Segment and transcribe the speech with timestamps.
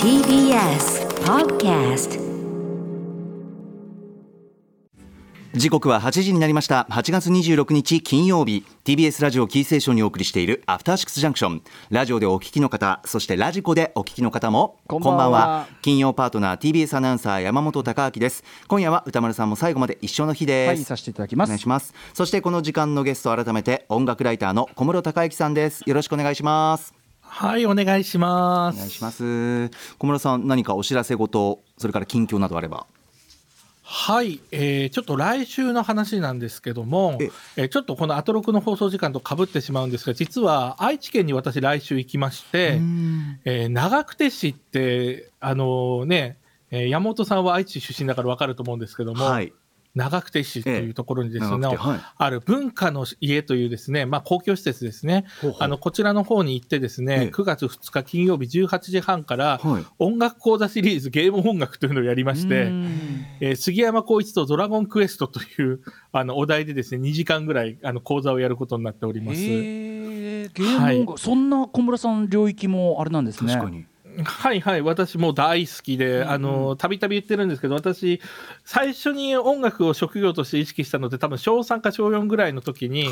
[0.00, 2.20] TBS Podcast
[5.54, 6.86] 時刻は8時になりました。
[6.88, 8.64] 8月26日金曜日。
[8.84, 11.62] TBS ラジオキーセーションにお送りしているアフターシックスジャンクション。
[11.90, 15.66] ラジオでお聞きの方そしてラジコでお聞きの方もこんばんは。
[15.82, 18.44] 金曜パートナー TBS アナウンサー山本貴明です。
[18.68, 21.48] 今夜は歌丸さんも最後まで一緒の日です、はい、させていただきます。
[21.48, 21.92] お願いします。
[22.12, 25.82] そしてこの時間のゲスト改めて音楽ライターの小室孝之さんです。
[25.84, 27.03] よろしくお願いします
[27.36, 28.76] はい、お願いします。
[28.76, 29.68] お願いします。
[29.98, 32.86] 小室さん何かお知らせ事それから近況などあれば。
[33.82, 37.62] はい、えーちょっと来週の話なんですけどもえ、え。
[37.64, 42.80] ーちょっとこのアトロクの放送時間と被ってしまうんですが、実は愛知県に私来週行きまして、
[43.44, 46.38] えー長久手市って、あのね、
[46.70, 49.52] えー山本さんは愛知出身だから分かると思うんですけども、はい
[49.94, 52.00] 長久手市というところにですね、はい。
[52.16, 55.24] ある文化の家というですね、まあ、公共施設ですね。
[55.40, 55.62] ほうほう。
[55.62, 57.28] あのこちらの方に行ってですね、ええ。
[57.28, 59.84] 9月2日金曜日18時半から、はい。
[59.98, 62.66] 音楽講座シリーズゲーム音楽というのをやりまして、
[63.40, 65.80] えー杉山浩一とドラゴンクエストという
[66.12, 69.40] あのお題でですね2時間ぐらいあの講座をやることになっております。
[69.40, 69.44] え。
[70.44, 73.52] ーゲーム音楽、そんな小村さん領域もあれなんですね。
[73.52, 73.86] 確かに。
[74.22, 78.20] はいはい、私もう大好きで、あの、たびたび言ってるんですけど、私、
[78.64, 83.08] 最初に音楽を職業として意識したのって、多分小3か小4ぐらいの時に、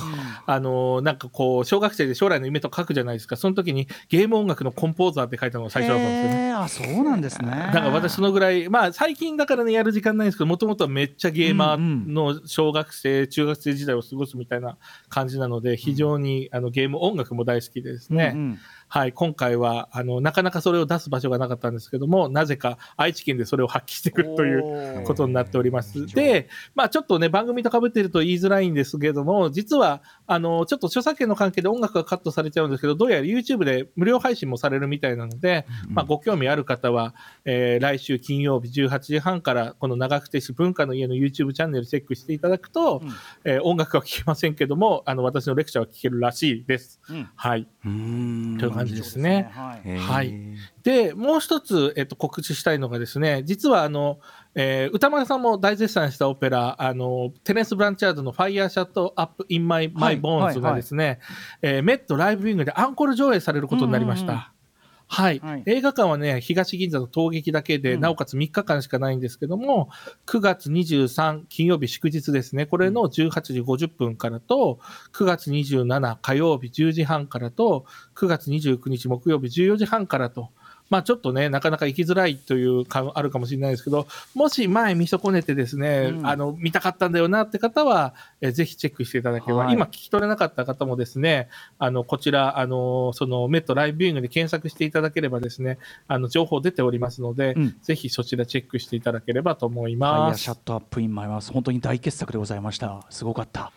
[0.46, 6.52] あの、なんかこう、小学生で将来の夢と書くじゃないですか、その時にゲーム音楽のコンポーザーって書いたのが最初だったんですよね。
[6.52, 7.48] あ、そうなんですね。
[7.48, 14.78] だから私そのぐらい、まあ最近だからね、やる時間ないんですけど、もともとはめっちゃゲーマーの小学生、中学生時代を過ごすみたいな
[15.10, 18.58] 感じなので、非常にあのゲーム音楽も大好きでですね、うんうん。
[18.88, 26.06] はい、今回は、あの、なかなかそれを出す場所がなかったんですけども、なぜか愛知県でそれを発揮してくるということになっております。
[26.06, 43.02] で、まあちょっとね、番組と被っていると言いづらいんですけども、実は、あの、ちょっと著作権の関係で音楽がカットされちゃうんですけど、どうやら YouTube で無料配信もされるみたいなので、まあご興味ある方は、えー来週金曜日18時半から、この長久手市文化の家の YouTube チャンネルチェックしていただくと、
[43.44, 47.00] えー音楽は聴けませんけども、あの、私のレクチャーは聴けるらしいです。
[47.08, 47.28] うん。
[47.34, 47.66] はい。
[48.58, 49.50] という感じですね。
[49.52, 50.34] はいへーはい
[50.82, 54.18] で、もう一つ、えっと、告知したいのがですね、実はあの、
[54.54, 61.20] えー歌丸さんも大絶賛したオペラ、あの、テネス・ブランチャードの Fire Shut Up in My, はい My Bones がですね、
[61.62, 64.52] えーメットライブウィングでアンコール上映されることになりました。
[65.12, 65.62] はい、はい。
[65.66, 68.00] 映画館はね、東銀座の陶劇だけで、うん。
[68.00, 69.90] なおかつ3日間しかないんですけども、
[70.26, 74.78] 9月23金曜日祝日ですね、これの18時50分からと、
[75.12, 77.84] 9月27火曜日10時半からと、
[78.16, 80.48] 9月29日木曜日14時半からと、
[80.92, 91.48] まあちょっとね、なかなか行きづらいというか、あるかもしれないですけど、もし前見損ねてですね、うんあの、見たかったんだよなって方は、えーぜひチェックしていただければ、はい今聞き取れなかった方もですね、
[91.78, 100.36] あの、こちら、あの、その METライブビューイングで検索していただければですね、あの、情報出ておりますので、うんぜひそちらチェックしていただければと思います。
[100.36, 103.06] ーシャットアップインマイボーンズ本当に大傑作でございました。
[103.08, 103.72] すごかった。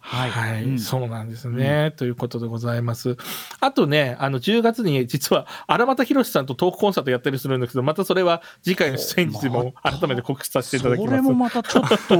[0.00, 3.16] はいはい、うんそうなんですね、ということでございます。
[3.60, 11.10] あとね、あの、10月に実は荒俣宏さんとトークコンサートやったりするんですけど、またそれは次回の出演日も改めて告知させていただきます。
[11.10, 12.14] それもまたちょっと、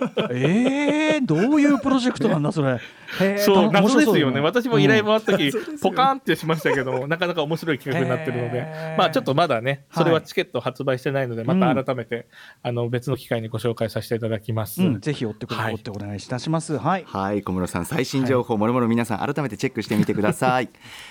[0.32, 2.80] えー、どういうプロジェクトなんだそれ。
[3.38, 4.40] そう、謎ですよね。
[4.40, 12.26] 私も依頼もあった時、うんポカーンってしましたけども、 なかなか面白い企画になってるのでまあちょっとまだね、それははいチケット発売してないので、また改めて、
[12.62, 14.82] あの、別の機会にご紹介させていただきます。
[14.82, 16.78] うん、ぜひ追ってくだはい追ってお願いいたします。
[16.78, 17.04] はい。
[17.06, 20.68] はい小室さん最新情報、もろもろ皆さん改めてチェックしてみてください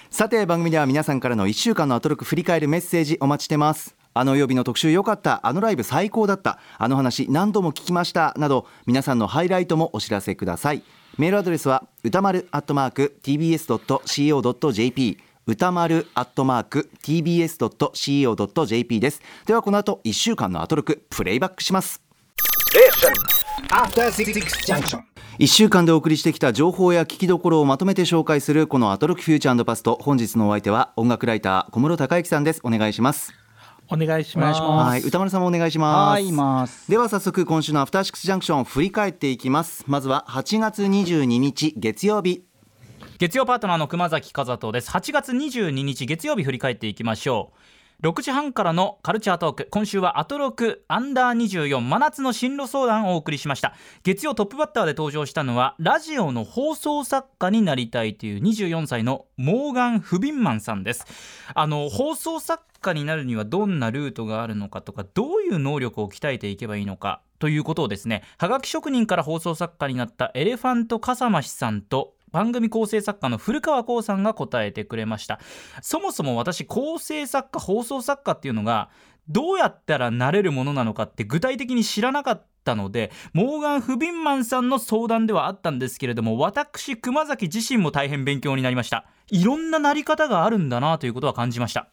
[0.10, 3.96] さて番組では皆さんからの1週間のアトロク振り返るメッセージお待ちしてます。
[4.14, 5.46] あの曜日の特集良かった。
[5.46, 6.60] あのライブ最高だった。
[6.78, 8.34] あの話何度も聞きました。
[8.38, 10.84] など皆さんのハイライトもお知らせください。
[11.18, 19.22] メールアドレスは歌丸アットマーク tbs.co.jp 歌丸アットマーク tbs.co.jp です。
[19.46, 22.02] ではこの後1週間のアトロクプレイバックします。
[22.74, 22.80] え
[25.38, 30.00] 1週間でお送りしてきた情報や聞きどころをまとめて紹介するこのアトロクフューチャーパスト。
[30.02, 32.62] 本日のお相手は音楽ライター小室孝之さんです。
[32.64, 33.34] お願いします。
[33.90, 34.62] お願いします。
[34.62, 34.90] お願いします。
[34.92, 36.10] はい歌丸さんもお願いします。
[36.12, 36.90] はい、います。
[36.90, 39.84] では早速今週のアフターシックスジャンクションを振り返っていきます。
[39.88, 42.46] まずは8月22日月曜日。
[43.18, 44.90] 月曜パートナーの熊崎和人です。
[44.90, 47.75] 8月22日月曜日振り返っていきましょう
[48.06, 49.68] 6時半からのカルチャートーク。
[49.72, 53.74] 今週はアトロクアンダー24真夏の進路相談をお送りしました。
[54.04, 61.04] 月曜トップバッターで登場したのはラジオの放送作家になりたいという24歳のモーガン・フビンマンさんです。
[61.56, 75.40] あの放送作家になるにはどんなルートがあるのかとかどういう能力を鍛えていけばいいのかということをですねはがき職人から放送作家になったエレファント笠間さんと番組構成作家の古川光さんが答えてくれました。
[75.82, 78.90] そもそも私構成作家放送作家っていうのが
[79.30, 89.06] どうやったらなれるものなのかって具体的に知らなかったのでモーガン・フビンマンさんの相談ではあったんですけれども私熊崎自身も大変勉強になりました。
[89.32, 91.88] いろんななり方があるんだなということは感じました。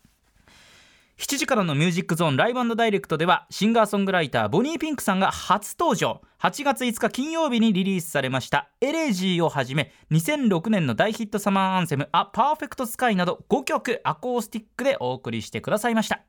[1.19, 6.21] 7時からの「ミュージックゾーンライブダイレクト」ではシンガーソングライターボニーピンクさんが初登場。
[6.41, 16.23] 8月5日金曜日にリリースされました「エレジー」をはじめ2006年の大ヒットサマーアンセム「A Perfect Sky」など5曲アコースティックでお送りしてくださいました。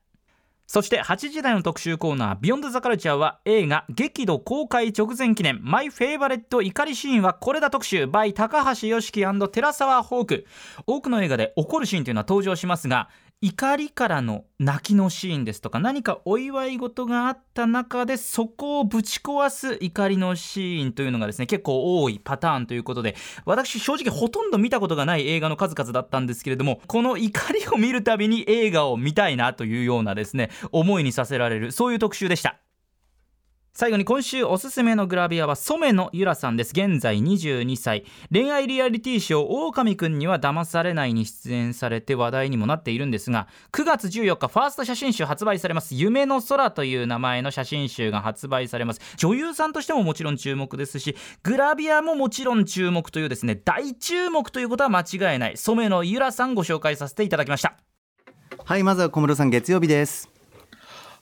[0.65, 10.45] そして8時台の特集コーナー「ビヨンドザカルチャーは映画「激怒公開直前記念マイ・フェイバレット怒りシーンはこれだ特集 by 高橋ヨシキてらさわホーク。
[10.85, 13.09] 多くの映画で怒るシーンというのは登場しますが
[13.41, 23.15] 怒りからの泣きのシーンですとか何かお祝い事があった中でそこをぶち壊す怒りのシーンというのがですね結構多いパターンということで
[23.45, 32.62] 私正直ほとんど見たことがない映画の数々だったんですけれどもこの怒りを見るたびに映画を見たいなというようなですね思いにさせられるそういう特集でした。
[33.75, 36.73] 最後に今週おすすめのグラビアは染野ゆらさんです。
[36.73, 38.05] 現在22歳。
[38.31, 49.01] 恋愛リアリティショー「狼くんには騙されない」に出演されて話題にもなっているんですが9月14日ファースト写真集発売されます「夢の空」という名前の写真集が発売されます。
[49.17, 55.57] 女優さんとしてももちろん注目ですしグラビアももちろん注目というですね大注目ということは間違いない。
[55.57, 57.75] 染野ゆらさんご紹介させていただきました。
[58.65, 60.32] はいまずは小室さん月曜日です。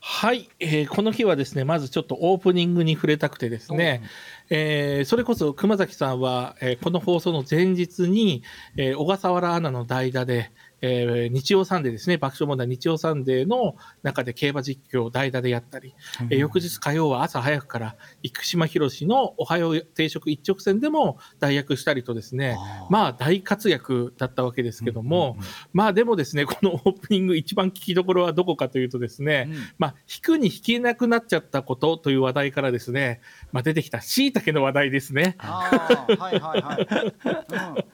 [0.04, 4.02] はい、えー、この日はですね、まずちょっとオープニングに触れたくてですね、
[4.50, 8.42] えー、それこそ熊崎さんは、えー、この放送の前日に、
[8.78, 10.52] えー、小笠原アナの代打で、
[10.82, 22.58] えー、日曜サンデーですね、爆笑問題日曜サンデーの中で競馬実況を代打でやったり、うん、えー、翌日火曜は朝早くから生島ヒロシのおはよう定食一直線でも代役したりとですね、
[22.90, 25.44] まあ大活躍だったわけですけども、うんうんうん、
[25.74, 35.36] まあでもですね、このオープニング一番聞きどころはどこかというとですね、うん、まあ引くに引けなくなっちゃったことという話題からですね、まあ出てきた椎茸の話題ですね。
[35.38, 37.14] はいはいはい。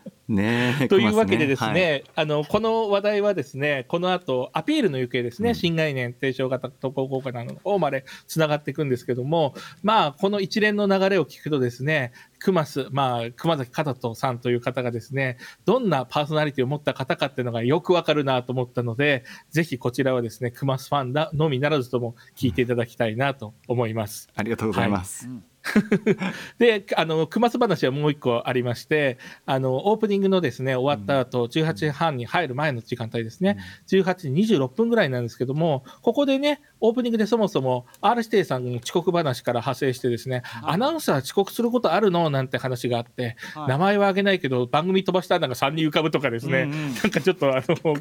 [0.01, 9.53] うんね というわけでですね、ねはい、あのこの話題はですねこの後アピールの行方ですね、うん、新概念提唱型投稿効果なの方までつながっていくんですけども
[9.83, 24.29] まあこの一連の流れを聞くとですね熊須、まあ、熊崎片人さんという方がですね、どんなパーソナリティを持った方かっていうのがよくわかるなと思ったので、ぜひこちらはですね、熊須ファンのみならずとも聞いていただきたいなと思います。
[24.35, 25.27] ありがとうございます。
[25.27, 25.37] はい
[26.57, 47.95] で、あの、熊須話はもう一個ありまして、あの、オープニングのですね、終わった後、18時半に入る前の時間帯ですね、18時26分ぐらいなんですけども、ここでね、オープニングでそもそも R 指定さんの遅刻話から派生してですね、はい、アナウンサー遅刻することあるのなんて話があって、はい、名前は挙げないけど、番組飛ばしたのが3人浮かぶとかですね、うんうん、なんかちょっとあの、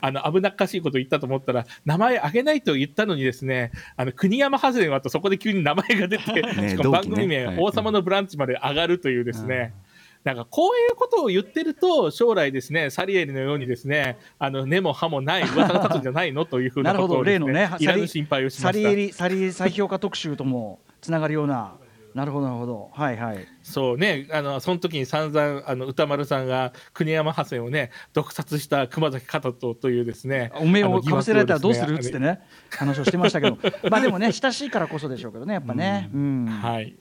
[0.00, 9.85] あの、危なっかしいこと言ったと思ったら、名前挙げないと言ったのにですね、あの、国山ハズレがあとそこで急に名前が出て、 ね、しかも番組名、ね、王様のブランチまで上がるというですね、うん
[10.26, 18.72] なんかこういうことを言ってると、将来ですね、サリエリのようにですね、あの根も葉もない噂が立つんじゃないのというふうなことを、ね、例のね、いらぬ心配をしま。
[18.72, 21.76] サリエリ、サリエリ再評価特集ともつながるような。
[22.12, 22.90] なるほどなるほど。
[22.92, 23.46] はいはい。
[23.62, 32.40] そうねあのその時に散々あの歌丸さんが国山ハセンをね毒殺した熊崎片人というですねおめえをかぶせられたらどうするっつってね。
[32.70, 33.58] 話をしてましたけど。
[33.90, 36.96] まあでもね親しいからこそでしょうけどねやっぱね、うん、うん、はい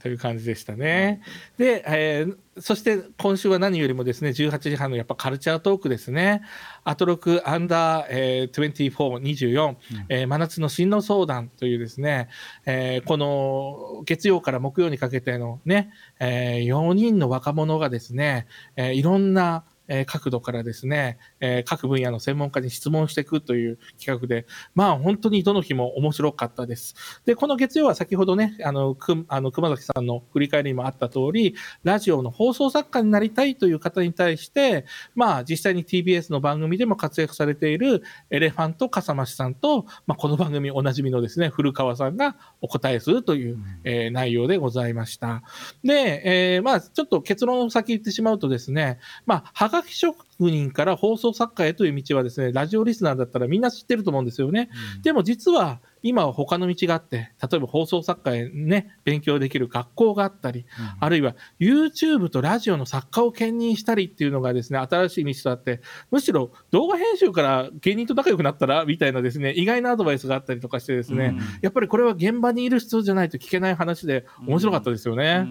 [0.00, 1.22] という感じでしたね。
[1.58, 6.42] で、えー、そして今週は何よりもですね、18時半のやっぱカルチャートークですね。
[6.84, 9.76] アトロクアンダー、えー、24、24、うん、
[10.08, 12.28] えー、真夏の進路相談というですね、
[12.66, 26.94] えー、この月曜から木曜にかけてのね、えー、4人の若者がですね、えー、いろんなえ角度からですね、え各分野の専門家に質問していくという企画で、まあ本当にどの日も面白かったです。
[27.26, 45.42] で、この月曜は先ほどね、あの、くあの熊崎さんの振り返りにもあった通り、ラジオの放送作家になりたいという方に対して、まあ実際に TBS の番組でも活躍されているエレファント笠間さんと、まあこの番組おなじみのですね、古川さんがお答えするという、うん、えー、内容でございました。
[45.82, 54.70] で、えー、まあちょっと結論を先言ってしまうとですね、まあ、はがき職人から放送作家へという道はですね、ラジオリスナーだったらみんな知ってると思うんですよね。
[54.96, 60.66] うん、でも実は今は他の道があって、例えば放送作家へね、勉強できる学校があったり、うん、
[60.98, 75.44] あるいは YouTube とラジオの作家を兼任したりっていうのがですね、新しい道とあって、むしろ動画編集から芸人と仲良くなったらみたいなですね、意外なアドバイスがあったりとかしてですね、うん、やっぱりこれは現場にいる人じゃないと聞けない話で面白かったですよね。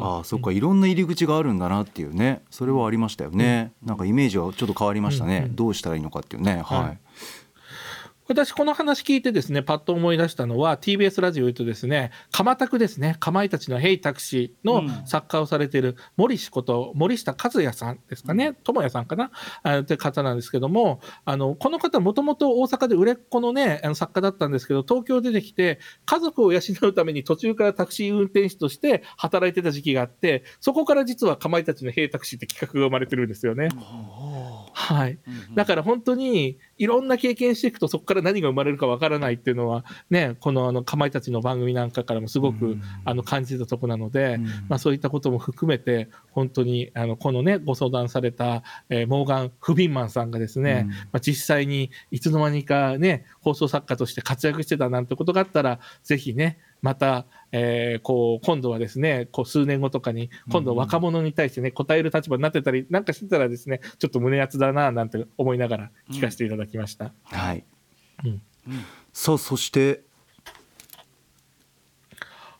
[0.00, 2.42] ああそっかいろんな入り口があるんだなっていうね。
[2.50, 6.62] それはありましたよね、なんかイメージはちょっと変わりましたね、どうしたらいいのかっていうね。
[6.64, 6.98] はい、はい
[8.28, 19.30] 私、この話聞いてですね、パッと思い出したのは、TBS ラジオ言うとですね、かまたくですね、かまいたちのヘイタクシーの作家をされている森氏こと、森下和也さんですかね、智也さんかな、
[19.62, 33.68] あって方なんですけども、あの、この方、もともと大阪で売れっ子のね、あの作家だったんですけど、東京出てきて、家族を養うために途中からタクシー運転手として働いてた時期があって、そこから実はかまいたちのヘイタクシーって企画が生まれてるんですよね。
[34.78, 35.18] はい。
[35.54, 57.24] だから本当にいろんな経験していくとそこから何が生まれるかわからないっていうのはね、このあのかまいたちの番組なんかからもすごくあの感じたとこなので、まあそういったことも含めて本当にあのこのね、ご相談された、えーモーガン・フビンマンさんがですね、まあ実際にいつの間にかね、放送作家として活躍してたなんてことがあったら、ぜひね、また、
[57.58, 67.12] えーこう、今度はですね、こう、数年後とかに、今度若者に対してね、答える立場になってたり、なんかしてたらですね、ちょっと胸熱だな、なんて思いながら聞かせていただきました。
[67.24, 67.64] はい、
[68.24, 68.42] うん。
[69.12, 70.02] さあそして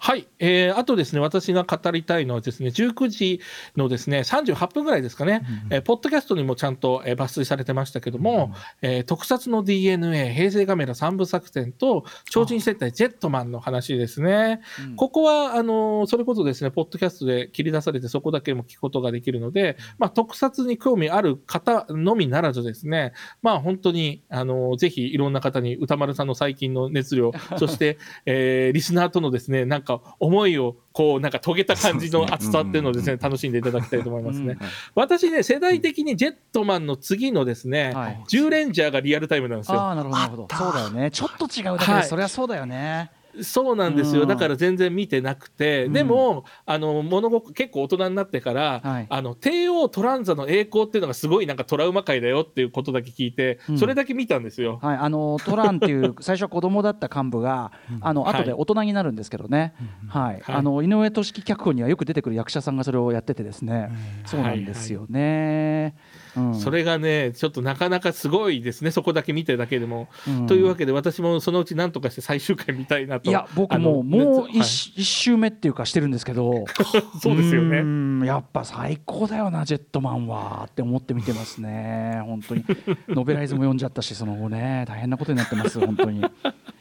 [0.07, 3.41] はい、えーあとですね、私が語りたいのはですね、19時
[3.77, 14.61] のですね、38分ぐらいですかね、えーポッドキャストにもちゃんと、えー抜粋されてましたけども、えー特撮の DNA、平成カメラ三部作戦と、超人接待ジェットマンの話ですね。
[14.95, 34.57] ここは、あのーそれこそですね、ポッドキャストで切り出されて、そこだけも聞くことができるので、まあ、特撮に興味ある方のみならずですね、まあ、本当に、あのーぜひいろんな方に歌丸さんの最近の熱量、 そして、えーリスナーとのですね、なんか思いを、こう、なんか遂げた感じの熱さっていうのをですね、楽しんでいただきたいと思いますね。
[34.95, 38.23] 私ね、世代的にジェットマンの次のですね、はい。
[38.29, 39.81] 10レンジャーがリアルタイムなんですよ。
[39.81, 40.49] ああなるほどなるほど。
[40.57, 41.11] そうだよね。
[41.11, 42.05] ちょっと違うだけで、はい。
[42.05, 43.11] そりゃそうだよね
[43.43, 44.23] そうなんですよ。
[44.23, 44.29] うん。
[44.29, 49.07] だから全然見てなくて、でも、あの、物心結構大人になってから、はい。
[49.09, 53.79] あの、帝王トランザの栄光っていうのがすごいなんかトラウマ界だよっていうことだけ聞いて、うん。
[53.79, 54.79] それだけ見たんですよ。
[54.83, 59.75] はい、あのトランっていう最初は子供だった幹部が、 あの後で大人になるんですけどね、
[60.09, 60.43] はい、はい。
[60.47, 63.91] あの井上俊樹脚本にはよく出てくる役者さんがそれをやっててですね、
[64.25, 65.95] そうなんですよね。
[66.37, 66.55] うん。
[66.55, 70.09] それがね、ちょっとなかなかすごいですね、そこだけ見てるだけでも。
[70.29, 70.47] うん。
[70.47, 73.31] というわけで、私もそのうち何とかして最終回見たいなと。
[73.31, 74.59] いや僕もうもうはい。
[74.59, 76.65] 一,、一周目っていうかしてるんですけど。
[77.21, 77.83] そうですよね。
[77.83, 78.25] ん。
[78.25, 82.21] やっぱ最高だよなジェットマンはって思って見てますね。
[82.27, 82.65] 本当に。
[83.09, 84.85] ノベライズも読んじゃったしその後ね。
[84.87, 86.25] 大変なことになってます本当に。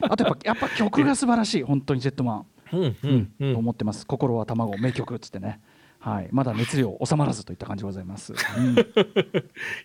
[0.02, 1.64] あとやっぱやっぱ曲が素晴らしい。
[1.64, 2.46] 本当にジェットマン。
[2.74, 3.54] うんうんうん。
[3.54, 4.06] と思ってます。
[4.06, 5.60] 心は卵名曲っつってね
[6.10, 6.30] はい。
[6.32, 8.76] まだ熱量収まらずといった感じでございます、う ん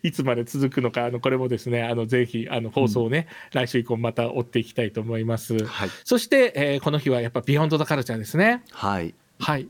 [0.02, 5.64] いつまで続くのか、あのこれもですね、あのぜひあの放送をね、来週以降また追っていきたいと思います。
[5.64, 5.88] はい。
[6.04, 8.62] そして、えーこの日はやっぱビヨンドザカルチャーですね。
[8.70, 9.14] はい。
[9.38, 9.68] はい。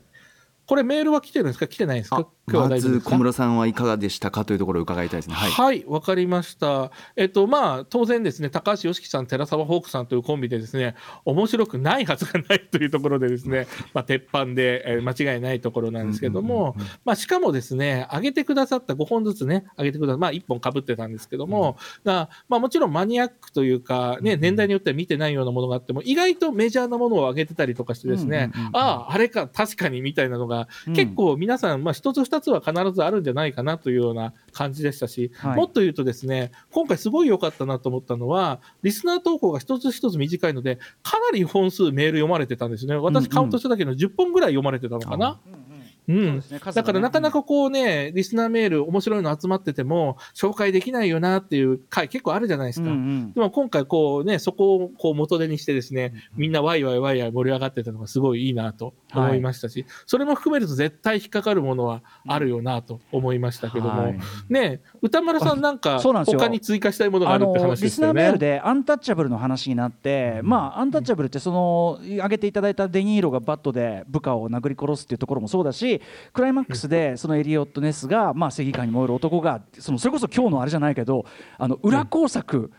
[0.65, 1.67] これメールは来てるんですか？
[1.67, 2.17] 来てないんですか？
[2.17, 5.35] あ今日はまず小室さんはいかがでしたかというところを伺いたいですね。
[5.35, 6.91] はい、はい、わかりました。
[7.15, 30.93] えっと、まあ、当然ですね、高橋良樹さん、寺澤ホークさんというコンビでですね、面白くないはずがないというところでですね、 まあ、鉄板で、えー間違いないところなんですけども、まあ、しかもですね、上げてくださった5本ずつね、上げてくださまあ、1本被ってたんですけども、がまあ、もちろんマニアックというか、ね、年代によっては見てないようなものがあっても、意外とメジャーなものを上げてたりとかしてですね、うんうんうんうんああ、あれか、確かにみたいなのが、うん。
[30.93, 42.95] 結構皆さん、まあ、一つ二つは必ずあるんじゃないかなというような感じでしたし、はいもっと言うとですね、今回すごい良かったなと思ったのは、リスナー投稿が一つ一つ短いので、かなり本数メール読まれてたんですね。
[42.95, 45.39] 私カウントしただけの10本ぐらい読まれてたのかな。
[45.45, 45.70] うんです
[46.07, 46.41] ね。
[46.41, 46.73] 数がね。
[46.73, 52.89] だからなかなかこうね、リスナーメール面白いの集まってても、紹介できないよなっていう回結構あるじゃないですか。
[52.89, 53.33] うんうん。
[53.33, 64.19] でも今回こうね、そこをこう元手にしてですね、みんなワイワイワイワイ盛り上がってたのがすごいいいなと思いましたし、それも含めると絶対引っかかるものはあるよなと思いましたけども、はい。
[64.49, 68.37] ね歌丸さんなんか他に追加したいものがああるっての話ですよリスナーメールね。
[68.39, 75.90] でアンタッチャブルの話になって、まあアンタッチャブルってその挙げていただいたデニーロがバットで部下を殴り殺すっていうところもそうだし
[76.33, 81.25] クライマックスでそのエリオット・ネスが、まあ、正義感に燃える男がそのそれこそ今日のあれじゃないけど
[81.57, 82.71] あの裏工作、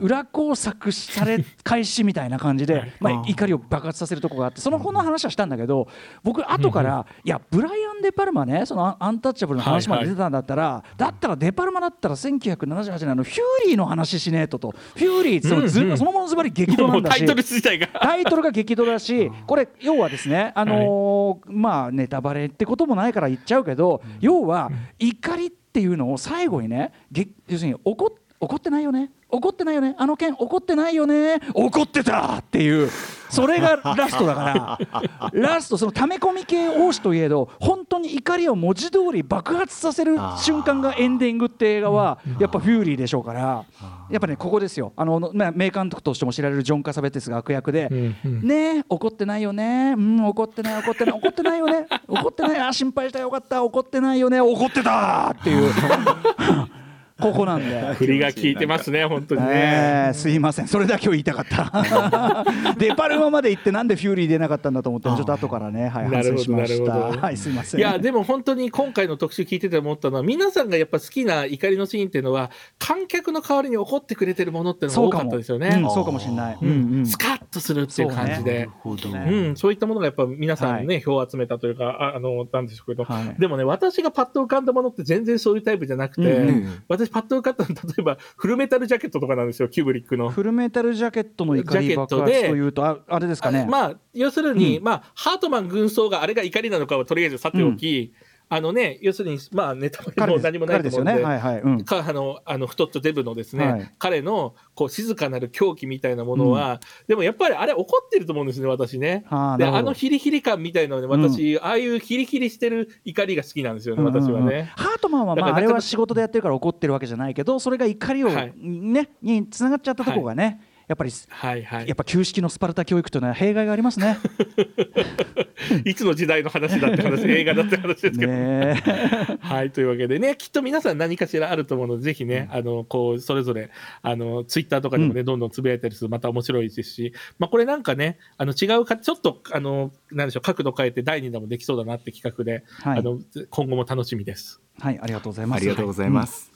[0.00, 5.88] 裏工作され開始みたいな感じで、まあ、怒りを爆発させるところがあってそのこの話はしたんだけど
[6.22, 15.98] 僕後からいやブライアン・デ・パルマねそのアンタッチャブルの話まで出てたんだったら、だったらデ・パルマだったら1978年あのフューリーの話しねえととフューリーそのず、うんうん。
[15.98, 17.88] そのものズバリ激怒なんだしタイトル自体が。
[17.88, 28.08] タイトルが激怒だし、こ れ、要はですね、あのーまあ、ネタバレってこともないから言っちゃうけど、要は、怒りっていうのを最後にね、げ要するに怒っ
[28.40, 29.94] 怒ってないよね怒ってないよね？
[29.98, 31.40] あの件怒ってないよね？
[31.52, 32.90] 怒ってたっていう。
[33.28, 35.30] それがラストだから。
[35.32, 43.64] ラストその溜め込み系王子といえど本当に怒りを文字通り爆発させる瞬間がエンディングって映画はやっぱフューリーでしょうから。
[44.08, 44.92] やっぱねここですよ。
[44.94, 48.42] あの、まあ、名監督としても知られるジョン・カサベテスが悪役でうんうん。
[48.46, 49.94] ねえ怒ってないよね？
[49.96, 51.86] うん怒ってない怒ってない怒ってないよね？
[52.06, 52.60] 怒ってない。
[52.60, 53.18] あ心配した。
[53.18, 53.64] よかった。
[53.64, 54.40] 怒ってないよね？
[54.40, 55.72] 怒ってたっていう
[57.20, 57.80] ここなんで。
[57.94, 59.48] 振りが効いてますね、本当にね。
[59.50, 60.68] えーすいません。
[60.68, 62.44] それだけを言いたかった。
[62.78, 67.16] デパルマまで行ってなんでフューリー出なかったんだと思ってちょっと後からね、はい、反なるほど省しましなるほど。
[67.16, 67.80] たはいすいません。
[67.80, 75.68] いやでも本当に今回の特集聞いてて思ったのは皆さんがやっぱ好きな怒りのシーンっていうのは観客の代わりに怒ってくれてるものっていうのが多かっそうかもたですよね。
[75.82, 77.06] うん、そうかもしれない、うんうん。
[77.06, 78.68] スカッとするっていう感じで。
[78.80, 79.08] ほど。
[79.10, 83.40] うん、そういったものがやっぱ皆さんね、票を集めたというか、ああの、なんでしょうけど、はい。
[83.40, 86.82] でもね、私がパッと浮かんだものって全然そういうタイプじゃなくて、うんうん。
[86.88, 90.30] 私パッと浮かんだの 例えば、フルメタルジャケットとかなんですよ、キューブリックの。
[90.30, 93.60] フルメタルジャケットの怒り爆発というとああれですかね。
[93.60, 98.12] あまあ、要するに、うまあ、ハートマン軍曹があれが怒りなのかはとりあえずさておき、
[98.48, 101.34] あのね、要するに、まあ、ネタも何もない彼ですと思うんで、よね。
[101.34, 103.90] はいはい、うん、かあのあの太っちょデブのですね、はい。
[103.98, 109.20] 彼のこう静かなる狂気みたいなものは、でもやっぱりあれ怒ってると思うんですね、私ね。
[109.20, 109.78] であーなるほど。
[109.78, 114.34] あのヒリヒリ感みたいなので、私、ああいうヒリヒリしてる怒りが好きなんですよね、私はうん。
[114.34, 114.72] うんうんね。
[114.76, 118.52] ハートマンは、まあ、あれは仕事でやってるから怒ってるわけじゃないけどそれが怒りを、はい。
[118.56, 124.18] ねにつながっちゃったとこがね、やっぱりはいはいやっぱ旧式のスパルタ教育というのは弊害がありますね。
[125.84, 128.32] いつの時代の話だって話、映画だって話ですけど。
[128.32, 133.70] ねえ はい、というわけでね、きっと皆さん何かしらあると思うので、ぜひね、あの、こう、それぞれ、
[134.02, 143.18] あの、ツイッターとかでもね、どんどんつぶやいたりするとまた面白いですし、まあ、これなんかね、あの、違うか、ちょっと、あの、なんでしょう、角度変えて第2弾もできそうだなって企画で、はいあの、
[143.50, 144.60] 今後も楽しみです。
[144.78, 145.58] はい、ありがとうございます。
[145.58, 146.52] ありがとうございます、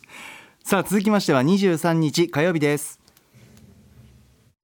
[0.62, 3.00] さあ続きましては23日火曜日です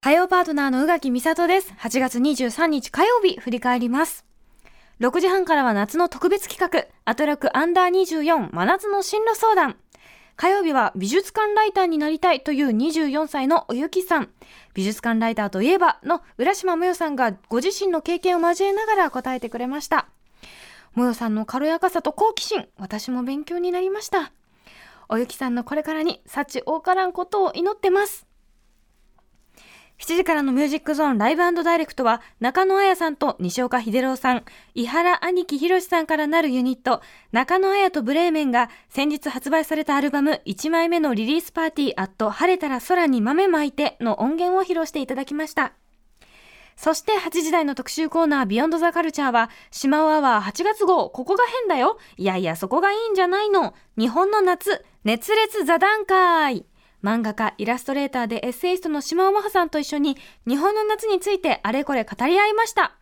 [0.07, 1.73] 火曜パートナーの宇垣美里です。
[1.79, 4.23] 8月23日火曜日、振り返ります。
[5.01, 9.75] 6時半からは夏の特別企画、アトラクアンダー24真夏の進路相談。
[10.37, 14.29] 火曜日は美術館ライターになりたいという24歳のおゆきさん。
[14.73, 20.07] 美術館ライターといえばの浦島もよさんがご自身の経験を交えながら答えてくれました。
[20.95, 24.31] もよさんの軽やかさと好奇心、私も勉強になりました。
[25.09, 28.26] おゆきさんのこれからに幸多からんことを祈ってます。
[29.99, 34.43] 7時からのミュージックゾーンライブダイレクトは中野彩さんと西岡秀郎さん、
[34.75, 45.73] 伊原兄貴博さんからなるユニット、中野彩とブレーメンが先日発売されたアルバム1枚目のリリースパーティーアット晴れたら空に豆まいての音源を披露していただきました。
[46.75, 51.97] そして8時台の特集コーナービヨンドザカルチャーは、島尾アワー8月号、ここが変だよ。
[52.17, 53.73] いやいや、そこがいいんじゃないの。
[53.97, 56.67] 日本の夏、熱烈座談会。
[57.07, 62.97] 漫画家、イラストレーターでエッセイストの島尾真帆さんと一緒に、日本の夏についてあれこれ語り合いました。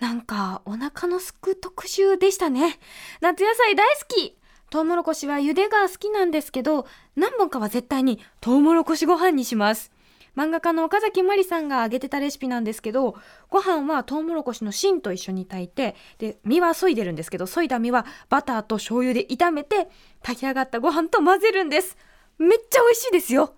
[0.00, 2.78] なんか、お腹のすく特集でしたね。
[3.22, 4.36] 夏野菜大好き
[4.68, 9.90] トウモロコシは茹でが好きなんですけど、何本かは絶対にトウモロコシご飯にします。
[10.36, 13.14] 漫画家の岡崎まりさんが挙げてたレシピなんですけど
[13.50, 19.86] ご飯はトウモロコシの芯と一緒に炊いてで身は削いでるんですけど削いだ身はバターと醤油で炒めて
[20.24, 21.96] 炊き上がったご飯と混ぜるんです
[22.38, 23.54] めっちゃ美味しいですよ。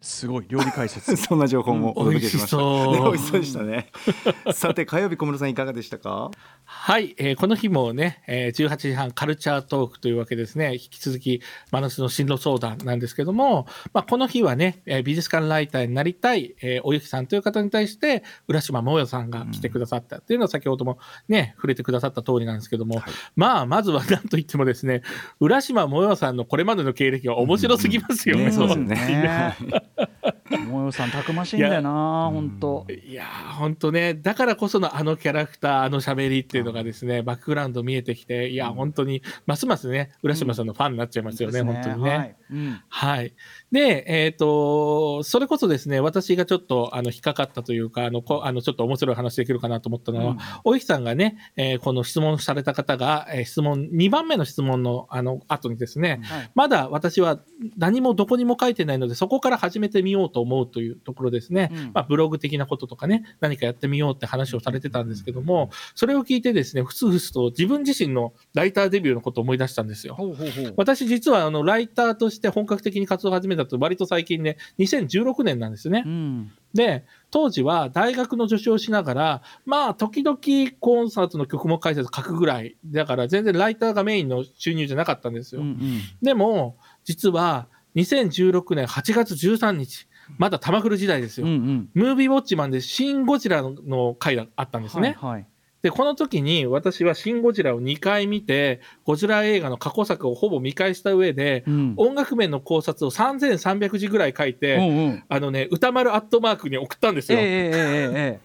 [0.00, 1.14] すごい料理解説。
[1.18, 2.60] そんな情報もお届けしました、う
[3.10, 3.66] ん美味しそう。
[3.66, 4.52] ね 美味しそうでしたね。
[4.52, 6.30] さて火曜日小室さんいかがでしたか？
[6.70, 10.74] はい、えーこの日もね、えー18時半カルチャートークというわけですね。
[10.74, 23.00] 引き続き、真夏の進路相談なんですけども、まあ、この日はね、えー美術館ライターになりたい、えーおゆきさんという方に対して、浦島もよさんが来てくださったっていうのは先ほどもね、触れてくださった通りなんですけども、
[23.34, 25.00] まあ、まずは何と言ってもですね、
[25.40, 28.42] 浦島もよさんのこれまでの経歴が面白すぎますよね。
[28.42, 29.56] うです本当にね。
[30.56, 32.86] もよさんたくましいんだよな、本当。
[32.88, 42.10] いやー、ほんとね、だからこそのあのキャラクター、あの喋りっていうのがですね、バックグラウンド見えてきて、いや、本当に、ますますね、浦島さんのファンになっちゃいますよね、です本当にね。
[42.10, 42.36] はい。
[42.50, 42.80] うん。
[42.88, 43.34] はい。
[43.72, 50.38] で、えっ、と、それこそですね、私がちょっと、あの、引っかかったというか、あの、こあのちょっと面白い話できるかなと思ったのは、うん。
[50.64, 56.50] おゆきさんがね、えーこの質問された方が、えー質問、2番目の質問の、あの、後にですね、はい。
[56.54, 57.40] まだ私は
[57.76, 61.70] 何もどこにも書いてないので、そこから始めてみようと思うというところですね。
[61.72, 70.14] うんまあ、ブログ的なこととかね、何かやってみようって話をされてたんですけども、それを聞いてですね、ふつふつと自分自身のライターデビューのことを思い出したんですよ。
[70.14, 70.74] ほうほうほう。
[70.76, 76.08] 私実はあのライターとして本格的に活動を始めたと割と最近で、2016年なんですねう。
[76.08, 76.52] ん。
[76.74, 80.38] で、当時は大学の助手をしながら、まあ時々
[80.80, 85.62] コンサートの曲も解説書くぐらい、だから全然ライターがメインの収入じゃなかったんですよ。
[85.62, 85.78] うんうん
[86.22, 91.46] でも、実は2016年8月13日、まだ玉来る時代ですよ。
[91.46, 95.16] うんうんムービーウォッチマンでシン・ゴジラの回があったんですね。
[95.18, 95.46] はいはい
[95.82, 107.38] で、この時に私はシン・ゴジラを2回見て、ゴジラ映画の過去作をほぼ見返した上で、うん音楽面の考察を3300字ぐらい書いて、うんうんあのね、歌丸アットマークに送ったんですよ。
[107.38, 107.44] で、
[107.84, 108.40] え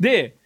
[0.00, 0.38] ー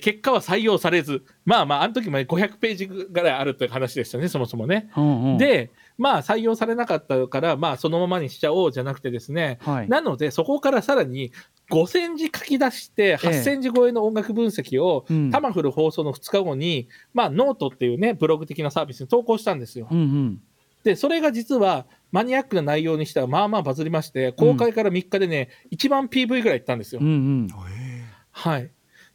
[0.00, 4.90] 結果は採用されず、まあまあ、あの時まで500ページぐらいあるって話でしたね、そもそもね。
[4.96, 9.88] うんうんで、まあ採用されなかったから、まあそのままにしちゃおうじゃなくてですね、はい。
[9.88, 11.32] なのでそこからさらに
[11.70, 15.30] 5000字書き出して、8000字超えの音楽分析を、うん。
[15.30, 19.88] タマフル放送の2日後に、まあノートっていうね、ブログ的なサービスに投稿したんですよ。
[19.90, 20.42] うんうん。
[20.84, 27.00] で、それが実はマニアックな内容にしてはまあまあバズりまして、公開から3日でね、1万 PV ぐらいいったんですよ。
[27.00, 27.10] うんう
[27.44, 27.48] ん。
[28.30, 28.70] はい。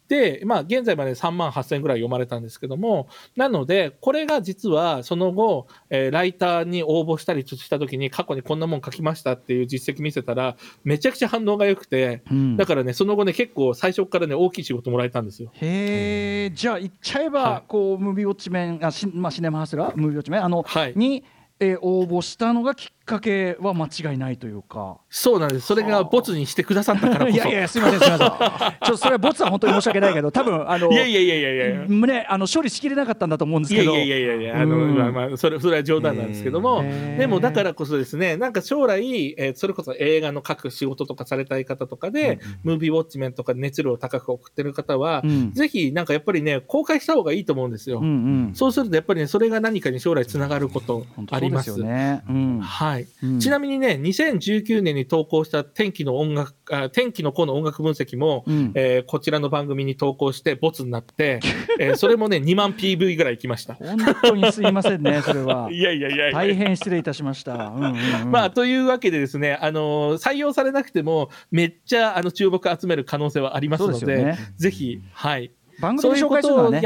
[0.08, 12.56] で、まあ、現在まで3万8000ぐらい読まれたんですけども、なので、これが実はその後、えーライターに応募したりした時に、過去にこんなもん書きましたっていう実績見せたら、めちゃくちゃ反応が良くて、うん。
[12.56, 15.50] だからね、その後ね、結構最初からね、大きい仕事もらえたんですよ。
[15.54, 17.62] へえじゃあ言っちゃえば、はい。
[17.68, 20.44] こうムービーウォッチメンあし、まあ、シネマハスラームービーウォッチメン？
[20.44, 20.92] あの、はい。
[20.96, 21.22] に、
[21.60, 24.98] えー応募したのがきっかけは間違いないというか。
[25.10, 25.66] そうなんです。
[25.66, 27.34] それがボツにしてくださったからこそ。
[27.34, 28.28] いやいやすみませんすみません。
[28.28, 31.86] ちょっとそれはボツは本当に申し訳ないけど多分あのいやいやいやいやいや。
[31.88, 33.92] ねあの処理しきれなかったんだと思うんですけど。
[33.92, 36.84] いやいやいやいや、あの、うんまあまあ、それ、それは冗談なんですけども、
[37.18, 47.98] でもだからこそですね、なんか将来、えーそれこそ映画の書く仕事とかされたい方とかで、ムービーウォッチメンとか熱量を高く送ってる方は、うんぜひ、なんかやっぱりね、公開した方がいいと思うんですよ。
[48.00, 48.08] うんう
[48.50, 48.54] ん。
[48.54, 51.70] そうすると、やっぱりね、それが何かに将来つながることあります。
[51.70, 52.22] そうですよね。
[52.28, 52.60] うん。
[52.98, 53.06] はい。
[53.22, 61.40] うんちなみにね、2019年に投稿した天気の音楽、あ天気の子の音楽分析も、うんえーこちらの番組に投稿して、ボツになって、
[61.78, 63.74] えーそれもね、 2万 PV ぐらい行きました。
[63.74, 65.68] 本当にすいませんねそれは。
[65.72, 67.54] いやいやいやいや大変失礼いたしました。
[67.54, 75.50] うんうんうん まあ、というわけでですね、あのー採用されなくても、めっちゃあの注目集める可能性はありますので、でねぜひ、はい。
[75.80, 76.80] 番組で紹介するのはね、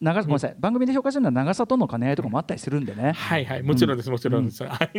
[0.00, 3.12] 長ごめんなさい、番組で紹介するのは長さとの兼ね合いとかもあったりするんでね。
[3.12, 4.62] はいはい、もちろんです、もちろんです。
[4.62, 4.70] はい。
[4.72, 4.94] はい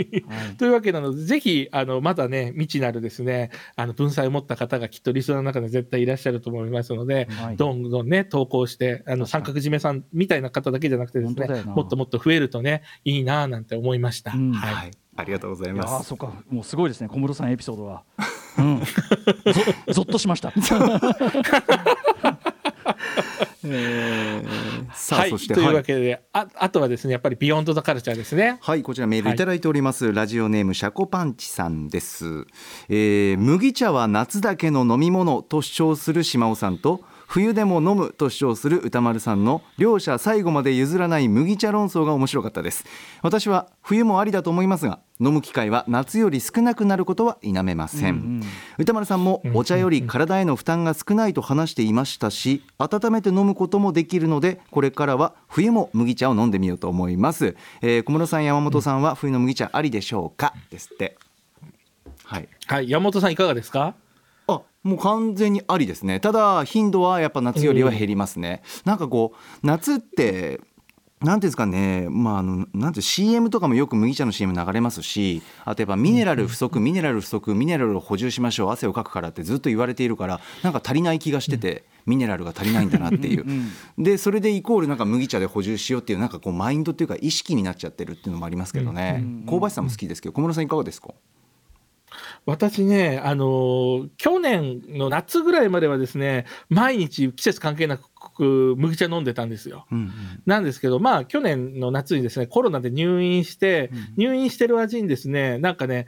[0.58, 14.32] というわけなので、ぜひ、あの、まだね、未知なるですね、あの、文才を持った方がきっとリスナーの中で絶対いらっしゃると思いますので、はいどんどんね、投稿して、あの、三角締めさんみたいな方だけじゃなくてですねもっともっと増えるとね、いいなぁなんて思いました。
[14.34, 14.74] うんはい。
[14.74, 16.10] はい、ありがとうございます。
[16.10, 18.04] そうかもうすごいですね小室さんエピソードは。
[18.58, 18.86] うん、ぞ
[19.94, 20.54] ぞっとしました。
[24.94, 28.58] さあ、はい、そして、というはいわけで、ああとはですね、やっぱりビヨンドザカルチャーですね。
[28.62, 30.14] はい、こちらメールいただいております。
[30.14, 32.46] ラジオネームシャコパンチさんです。
[32.90, 37.02] えー麦茶は夏だけの飲み物と主張する島尾さんと。
[37.36, 42.86] 冬でも飲むと主張する歌丸さんの両者最後まで譲らない麦茶論争が面白かったです。
[43.24, 48.42] 私は冬もありだと思いますが飲む機会は夏より少なくなることは否めません、
[48.78, 60.54] 歌丸さんもお茶より体への負担が少ないと話していましたし温めて飲むこともできるのでこれからは冬も麦茶を飲んでみようと思います、えー小室さん山本さんは冬の麦茶ありでしょうか？
[60.70, 61.18] ですって。
[62.24, 62.48] はい。
[62.68, 63.88] はい、山本さんいかがですか？
[63.88, 63.94] あ
[64.86, 66.20] もう完全にありですね。
[66.20, 70.62] ただ頻度はやっぱ夏よりは減りますね、なんかこう夏って
[71.22, 78.72] なんていうんですかね、まあ、あのなんて CM とかもよく麦茶の CM 流れますしあとやっぱミネラル不足ミネラル不足ミネラルを補充しましょう。
[78.72, 83.46] 汗をかくからってずっと言われているからなんか足りない気がしてて、ミネラルが足りないんだなっていう。
[83.98, 91.10] でそれでイコールなんか麦茶で補充しようっていうなんかこうマインドっていうか意識になっちゃってるっていうのもありますけどね、香ばしさも好きですけど小室さんいかがですか？
[92.46, 99.86] 私ね、あのー去年の夏ぐらいまではですね、毎日季節関係なく麦茶飲んでたんですよ。
[99.92, 100.12] うんうん
[100.46, 106.08] なんですけど、まあ去年の夏にですね、コロナで入院して、入院してる味にですね、なんかね、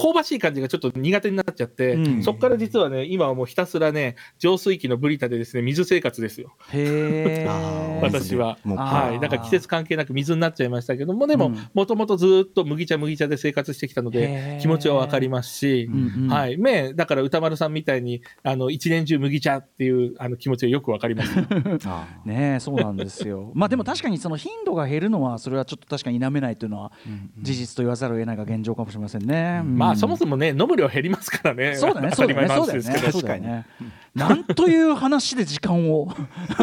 [0.00, 6.54] 香ばしい感じがちょっと苦手になっちゃって、うんそこから実はね、今はもうひたすらね、浄水器のブリタでですね、水生活ですよ。
[6.72, 7.46] へ。
[8.02, 8.58] 私は。
[8.64, 9.20] はい。
[9.20, 16.58] だから季節関係なく水になっちゃいましたけども、でもうん、もともとずっと麦茶麦茶で生活してきたのへでー、気持ちはわかりますし、うんうんはい。
[16.58, 21.30] ね、だから歌丸さんみたいに、あの、一年中麦茶っていうあの気持ちはよくわかります。
[21.86, 23.52] あねえそうなんですよ。
[23.54, 26.92] まあでも確かにその頻度が減るのはそれはちょっと確かに否めないというのは
[27.40, 29.62] 事実と言わざるを得ないが現状かもしれませんね。
[29.64, 31.76] まあ、そももそもね、飲む量減りますからね。
[31.76, 33.66] そうだね当たりそうだね前の話ですけどそうねそうだよね。
[34.14, 36.08] なんという話で時間を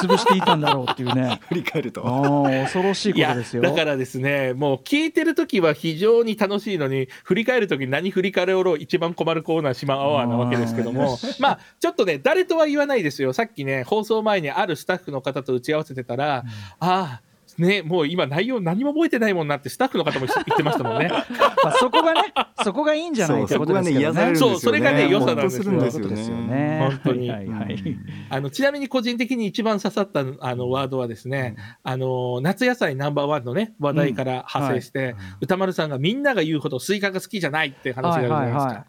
[0.00, 1.40] 潰していたんだろうっていうね。
[1.48, 3.62] 振り返るとああ恐ろしいことですよ。
[3.62, 13.32] だからですね、もう聞いてるときは非常に楽しいのに、振り返るときに何振り返ろう一番困るコーナー、島アワーなわけですけども、 まあ、ちょっとね、誰とは言わないですよ。
[13.32, 16.44] さっきね、放送前にあるスタッフの方と打ち合わせてたら、
[16.78, 17.20] ああ、
[17.58, 21.08] ね、もう今内容何も覚えてないもんなってスタッフの方も言って ましたもんね。
[21.08, 24.14] まあそこがねそこがいいんじゃないってことですけどね。
[24.14, 24.36] そうそこがね。
[24.36, 25.64] そうそれがね良さなんですよ。
[25.64, 26.46] ほとするんそういうことですよね。
[26.46, 27.30] ね本当に。
[27.30, 27.98] はいはいはい。
[28.30, 38.60] あのちなみに個人的に一番刺さったあのワードはですね、あの夏野菜ナンバーワンのね話題から派生して、宇多丸さんがみんなが言うほどスイカが好きじゃないって話があるじゃないですか。
[38.60, 38.86] はいはいはい。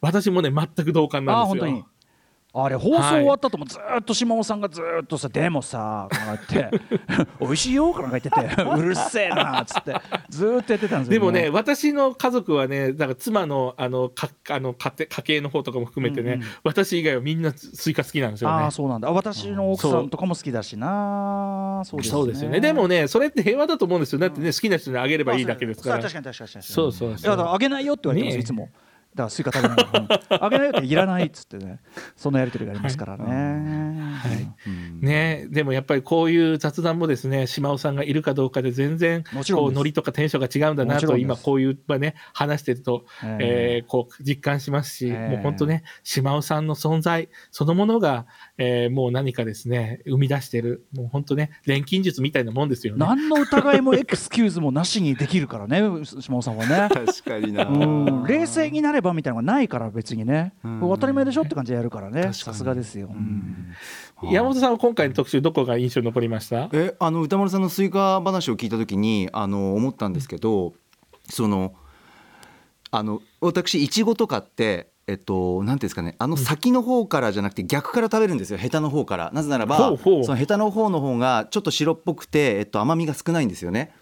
[0.00, 1.86] 私もね全く同感あなんですよ。
[2.54, 6.80] あれ放送終わったともずーっと島尾さんがずーっとさ「でもさ」とか言って
[7.40, 8.40] 「美味しいよ」とか言ってて
[8.76, 9.94] 「うるせえな」っつって
[10.28, 16.48] ずーっとやってたんですよ、でもね、私の家族はね、だから妻のあのかあの家庭家計の方とかも含めてね、うんうん。
[16.64, 18.64] 私以外はみんなスイカ好きなんですよね。
[18.64, 18.70] ああ。
[18.70, 19.08] そうなんだ。
[19.08, 22.12] あ私の奥さんとかも好きだしなそうですね。
[22.12, 22.60] そうですよね。
[22.60, 24.18] でもね、それって平和だと思うんですよ。
[24.18, 25.96] だってね、好きな人にあげればいいだけですから。
[25.96, 26.74] そう確かに確かに確かに。
[26.74, 27.10] そうそう。
[27.10, 28.40] いやだからあげないよって言われてます、ねえ。
[28.40, 28.68] いつも
[29.14, 31.80] だからスイカ食べないの、あげないよっていらないっつってね
[32.16, 33.24] そんなやり取りがありますからね、
[34.14, 35.04] はい。
[35.04, 43.38] ね、でもやっぱりこういう雑談もですね島尾さんがいるかどうかで全然こうノリとかテンションが違うんだなと今こういう場ね話してると、え。
[43.40, 45.28] えーこう実感しますし、ええ。
[45.28, 48.26] もう本当ね島尾さんの存在そのものが、
[48.58, 52.98] えーもう何かですね生み出してるもう本当ね錬金術みたいなもんですよね。
[53.04, 56.88] 何の疑いもエクスキューズもなしにできるからね島尾さんはね。
[56.92, 57.64] 確かにな。
[57.64, 58.24] うん。
[58.24, 62.32] 冷静になればみたいなのがないから別にね、当たり前でしょって感じでやるからね。
[62.34, 64.30] さすがですよ、うん。
[64.30, 66.68] 山本さんは今回の特集どこが印象に残りました？
[66.72, 70.74] えあの宇多丸さんのスイカ話を聞いた時にあの思ったんですけど
[71.28, 71.74] その
[72.90, 76.14] あの私いちごとかってえっと、なんていうんですかね。
[76.18, 78.58] あの先の方からじゃなくて逆から食べるんですよ。
[78.58, 79.30] ヘタの方から。
[79.32, 80.24] なぜならばほうほう。
[80.24, 83.92] そのヘタの方の方がちょっと白っぽくて、えっと、甘みが少ないんですよね。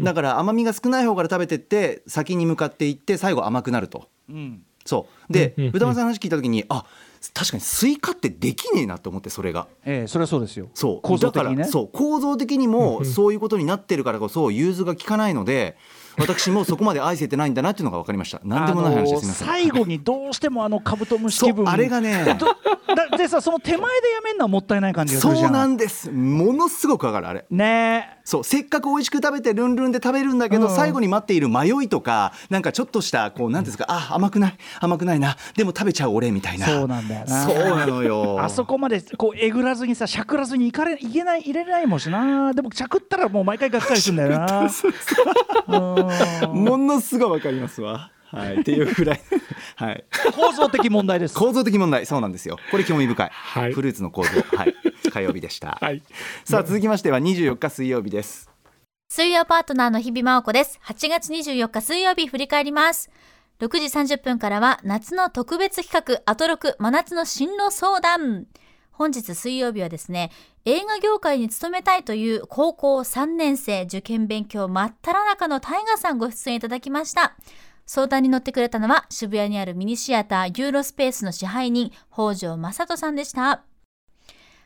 [0.00, 4.08] だから甘みが少ない方から食べてって先に向かっていって最後甘くなると。
[4.28, 4.62] うん。
[4.84, 5.32] そう。
[5.32, 6.84] で宇多丸さんの話聞いた時にあ
[7.34, 9.68] 確かにスイカってできねえなと思ってそれが。
[9.84, 10.68] ええそれはそうですよ。
[10.74, 11.00] そう。
[11.02, 11.56] 構造的にね。
[11.56, 11.88] だからそう。
[11.92, 15.76] 構造的にもそういうことになってるからこそ融通が効かないので
[16.18, 18.40] 私もそこまで愛せてないんだなっていうのが分かりました。
[18.44, 21.64] 何でもない話です、最後にどうしてもあのカブトムシそ気分。
[21.64, 22.38] うあれがね。
[23.16, 26.10] でさその手前でやめるのはもったいない感じがするじゃそうんなんです。
[26.10, 27.44] ものすごくわかるあれ。
[27.50, 30.76] ねえそうせっかく美味しく食べてルンルンで食べるんだけど、うん。
[30.76, 36.66] 最後に待っている迷いとかなんかちょっとしたこうなんですかあ甘くない甘くないなでも食べちゃう俺みたいな。
[36.66, 37.46] そうなんだよな。
[37.46, 38.36] そうなのよ。
[38.44, 42.52] あそこまでこうえぐらずにさしゃくらずにいかれいけない入れれないもんしな。
[42.52, 44.70] でもしゃくったらもう毎回がっかりするんだよな。
[45.66, 46.52] うん。
[46.64, 49.20] ものすごいわかりますわはいっていうぐらい。
[49.76, 50.04] はい。
[50.34, 51.34] 構造的問題です。
[51.34, 52.58] 構造的問題そうなんですよ。
[52.70, 53.72] これ興味深い、はい。
[53.72, 54.30] フルーツの構造。
[54.56, 54.74] はい。
[55.10, 56.02] 火曜日でした、 はい。
[56.44, 58.50] さあ続きましては24日水曜日です。
[59.10, 60.78] 水曜パートナーの日々真央子です。
[60.84, 63.10] 8月24日水曜日振り返ります。
[63.60, 68.46] 6時30分からは夏の特別企画アトロク真夏の進路相談。
[68.92, 70.30] 本日水曜日はですね、
[70.64, 77.36] 映画業界に勤めたいという高校3年生受験勉強真っ只中のタイガさんご出演いただきました。
[77.88, 83.64] 相談に乗ってくれたのは渋谷にあるミニシアターユーロスペースの支配人北条正人さんでした。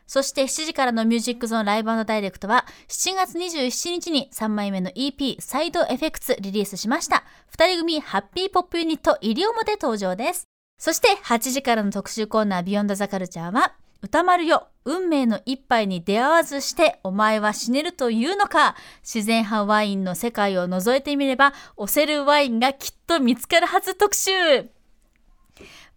[0.05, 7.23] そして7時からのミュージックゾーンライブダイレクトは7月27日に3枚目の EP サイドエフェクツリリースしました。
[7.47, 10.43] 二人組ハッピーポップユニット西表登場です。
[10.77, 24.31] そして8時からの特集コーナービヨンドザカルチャーは歌丸よ運命の一杯に出会わずしてお前は死ねるというのか自然派ワインの世界を覗いてみれば押せるワインがきっと見つかるはず特集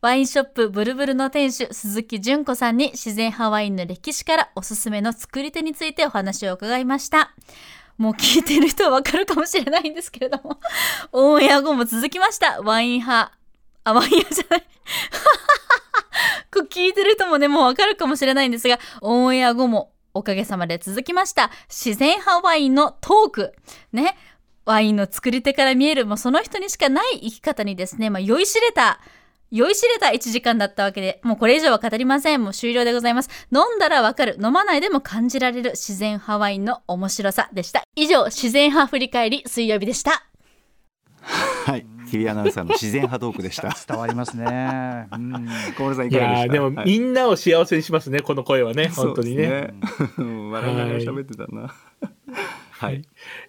[0.00, 7.34] ワインショップブルブルの店主鈴木純子さんに自然派ワインの歴史からおすすめの作り手についてお話を伺いました。
[7.98, 10.60] もう聞いてる人はわかるかもしれないんですけれども、
[11.10, 12.60] オンエア後も続きました。
[12.60, 13.32] ワイン派。
[13.84, 14.66] あ、ワイン派じゃない。
[16.56, 21.50] これ聞いてる人もね、もうわかるかもしれないんですが、オンエア後もおかげさまで続きました。
[21.68, 23.54] 自然派ワインのトーク。
[23.92, 24.16] ね。
[24.64, 29.00] ワインの作り手から見える、もうその人にしかない生き方にですね、まあ、酔いしれた、
[29.52, 32.42] 酔いしれた1時間だったわけで、もうこれ以上は語りません。
[32.42, 33.28] もう終了でございます。
[33.52, 37.82] 飲んだらわかる、飲まないでも感じられる自然派ワインの面白さでした。
[37.94, 40.24] 以上、自然派振り返り水曜日でした。
[41.20, 43.74] はい日比アナウンサーの自然派トークでした。
[43.86, 45.08] 伝わりますね。
[45.12, 45.48] うん。
[45.76, 46.52] 小室さんいいかがでした？
[46.52, 46.86] でも、はい。
[46.86, 49.74] みんなを幸せにしますねこの声はね本当にね。
[50.18, 51.62] 笑いながら喋ってたな。
[51.62, 51.70] はい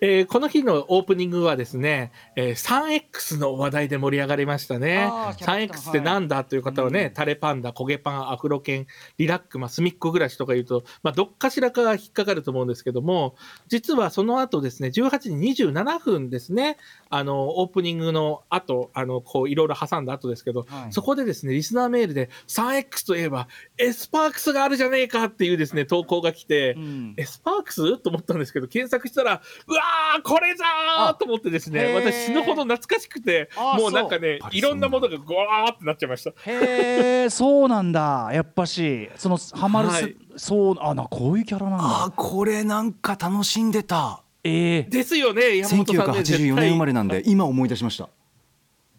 [0.01, 5.09] えーこの日のオープニングはですね、えー 3X の話題で盛り上がりましたね。
[5.11, 5.87] あーキャラクター。
[5.87, 8.87] 3X ってなんだという方はね、タレパンダ焦げパンアフロ犬
[9.17, 13.35] リラック、まあ、隅っコぐらしとか言うと、まあ、どっかしらかが引っかかると思うんですけども
[13.67, 16.77] 実はその後ですね18時27分ですね
[17.09, 20.93] あのオープニングの後あのこういろいろ挟んだ後ですけど、はい。
[20.93, 27.13] そこでですねリスナーメールで 3X といえばエスパークスがあるじゃねえかっていうですね投稿が来て、うん。
[27.17, 27.97] エスパークス？
[27.97, 36.29] と思ったんですけど検索ししたら、うわー、これじゃーと思ってですね、私死ぬほど懐かしくて、あもうなんかねいろんなものがゴワーってなっちゃいました。
[36.45, 38.29] へえそうなんだ。
[38.31, 40.15] やっぱしそのハマるせ、はい。
[40.35, 44.21] そうあなこういうキャラなんあだこれなんか楽しんでた。
[44.43, 46.23] ええですよね、山本さんね。
[46.23, 48.07] 絶1984対年生まれなんで今思い出しました。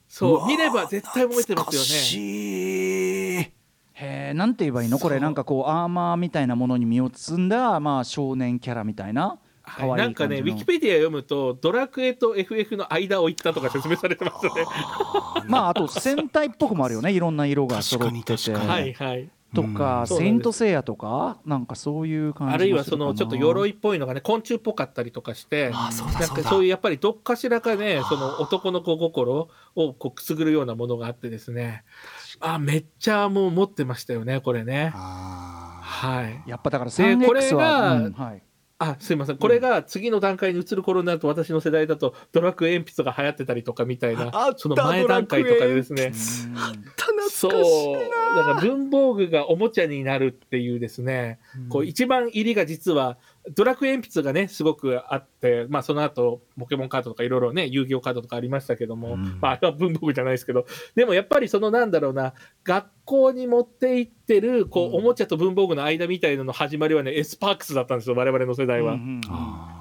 [0.08, 1.78] そう見れば絶対覚えてますよ懐かね。
[1.78, 3.52] しい。
[4.00, 4.98] へえなんて言えばいいの？
[4.98, 14.64] これなんかこうアーマーみたいなものに身を包んだまあ少年キャラみたいなはい、なんかね、ウィキペディア読むと、ドラクエと FF の間を行ったとか説明されてますよね。
[15.46, 17.12] まああと戦隊っぽくもあるよね。
[17.12, 18.22] いろんな色が揃って。
[18.22, 19.30] て確かに確かはいはい。
[19.54, 20.06] とか、うん。
[20.06, 31.84] セイントセイヤとかなんかそういう感じあるいはそのちょっと鎧っぽいのがね昆虫っぽかったりとかしてあそうだなんかそういうやっぱりどっかしらかねその男の子心をこうくすぐるようなものがあってですね。
[32.40, 34.92] あめっちゃもう持ってましたよねこれね。
[34.94, 36.42] あはい。
[36.46, 38.42] やっぱだからで 3X これは、がうんはい、
[38.80, 39.38] あすいません。
[39.38, 46.12] これが次の段階に移る頃になると私の世代だとドラクエ鉛筆が流行ってたりとかみたいなあったその前段階とかでですね。
[47.30, 47.56] そう。
[48.36, 53.18] だから文房具がおもちゃになるっていうですね、こう一番入りが実は
[53.54, 59.38] ドラクエ鉛筆がねすごくあって、まあ、その後ポケモンカードとかいろいろね遊戯王カードとかありましたけども、うん。
[59.40, 62.34] まあ、あれは文房具じゃないですけどでもやっぱりそのなんだろうな
[62.64, 68.94] 学校に持って行ってるこう、おもちゃと文房具の間みたいなの始まりはねエスパークスだったんですよ我々の世代は。
[68.94, 69.20] うんうんうん。
[69.28, 69.77] あ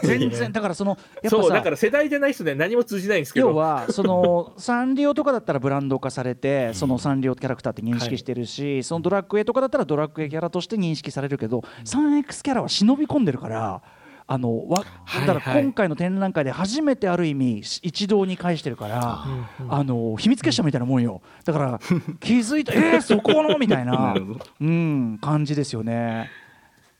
[0.04, 3.48] 全然だからそのやっぱださから世代じゃない人ね何も通じないんですけど。
[3.50, 13.82] 要はその サンリオとかだったらブランド化されてそのサンリオキャラクターって認識してるし、そのドラクエとかだったらドラクエキャラとして認識されるけど 3X キャラは忍び込んでるから。
[14.28, 19.24] あのわはいだから今回の展覧会で初めてある意味一堂に会してるから、
[19.60, 19.74] うんうん。
[19.74, 21.22] あの秘密結社みたいなもんよ。
[21.44, 21.80] だから
[22.18, 23.56] 気づいたえー、そこの？
[23.56, 24.16] みたいな
[24.60, 26.28] うん感じですよね。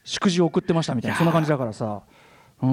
[0.05, 2.03] 祝辞を送ってましたみたいなそんな感じだからさ、
[2.63, 2.67] う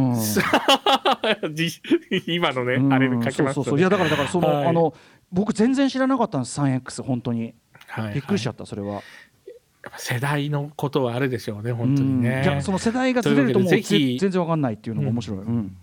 [1.50, 1.82] ん、じ
[2.28, 2.94] 今のね、うん。
[2.94, 3.80] あれで書きますそうそうそう。
[3.80, 4.68] いやだからだからその、はい。
[4.68, 4.94] あの
[5.32, 7.56] 僕全然知らなかったんです 3X 本当に。
[7.88, 9.02] はいびっくりしちゃったそれは、やっ
[9.92, 12.62] ぱ世代のことはあるでしょうね、本当にね。
[12.64, 15.78] その世代がずれるともう全然わかんないっていうのが面白い、うん。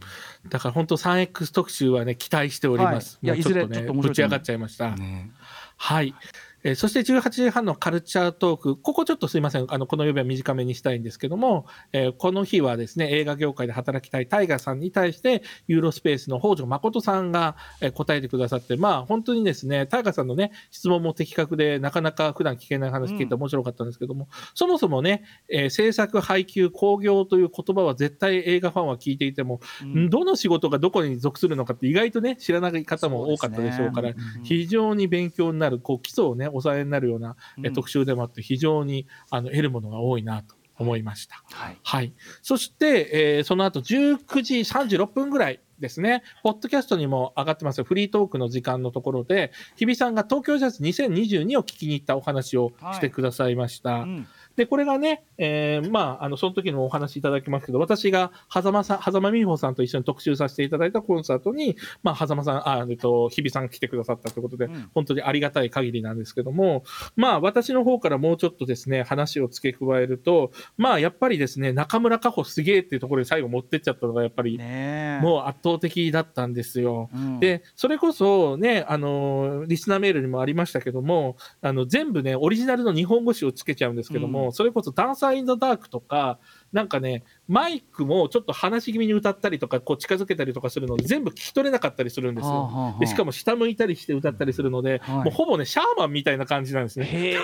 [0.48, 3.16] だから本当 3X 特集はね、期待しております。
[3.16, 3.26] はい。
[3.26, 4.90] いやね、いずれちょっと面白いぶち上がっちゃいました。
[4.96, 5.30] ね。
[5.76, 6.14] はい。
[6.62, 30.10] えーそして18時半のカルチャートーク、ここちょっとすいません、あのこの曜日は短めにしたいんですけども、えーこの日はですね、映画業界で働きたいタイガーさんに対して、ユーロスペースの北条誠さんが、えー答えてくださって、まあ本当にですね、タイガーさんのね、質問も的確で、なかなか普段聞けない話聞いて面白かったんですけども、そもそもね、えー制作、配給、興行という言葉は絶対映画ファンは聞いていても、うん。
[30.10, 34.44] どの仕事がどこに属するのかって意外とね、知らない方も多かったでしょうから、そうですね。
[34.44, 41.42] 非常に勉強になる、こう基礎をね、抑えになるような、えうん特集でもあって、非常にあの得るものが多いなと思いました。
[41.52, 42.12] はいはい。
[42.42, 54.00] そして、えーその後19時36分ぐらいですね、ポッドキャストにも上がってますよフリートークの時間のところで、日比さんが東京ジャズ2022を聞きに行ったお話をしてくださいました。
[54.00, 64.90] うんで、これがね、えーまあ、あの、その時のお話いただきますけど、私が、狭間さん、狭間美穂さんと一緒に特集させていただいたコンサートに、まあ、狭間さん、あ、えっと、日比さん来てくださったということで、うん。
[64.94, 66.84] 本当にありがたい限りなんですけども、
[67.16, 77.08] まあ、私の方からもうちょっとですね、話を付け加えると、まあ、やっぱりですね、中村佳穂すげえっていうところに最後持ってっちゃったのが、やっぱり、もう圧倒的だったんですよ。
[77.14, 77.40] うん。
[77.40, 86.38] で、それこそね、あの、リスナーメールにもありましたけども、あの、全部ね、オリジナルの日本語詞をつけちゃうんですけども、うんそれこそダンサーインザダークとか、
[86.72, 92.50] なんかね、マイクもちょっと話し気味に歌ったりとか、こう近づけたりとかするので、全部聞き取れなかったりするんですよ。
[92.50, 93.00] はあはあはあ。
[93.00, 95.14] でしかも下向いたりして歌ったりするので、はい。
[95.16, 97.06] もうほぼね、シャーマンみたいな感じなんですね。
[97.06, 97.38] へえ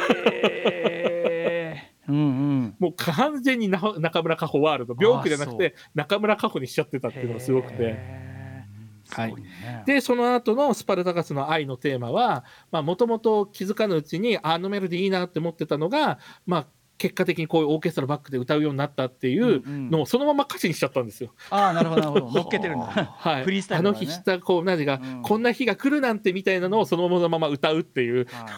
[2.09, 2.75] うんうん。
[2.79, 8.27] もう完全にな中村佳穂ワールド、病気じゃなくあて、中村佳穂にしちゃってたっていうのがすごくて。
[9.09, 11.99] はいねで、その後のスパルタガスの愛のテー。
[11.99, 16.67] マは、まあ、もともと気づかぬうちに、あのメロディーいいなって思ってたのが、まあ、
[16.99, 21.33] 結果的にこういうオーケストラバックで歌うようになったっていうのをそのまま歌詞にしちゃったんですよ。
[21.51, 23.45] ああなるほどなるほど 乗っけてるんだはい。
[23.45, 28.51] フリースタイあのルだからね日した、こう、何が、うんこんな日が来るなんてみたいなのをそのまま歌うっていう、は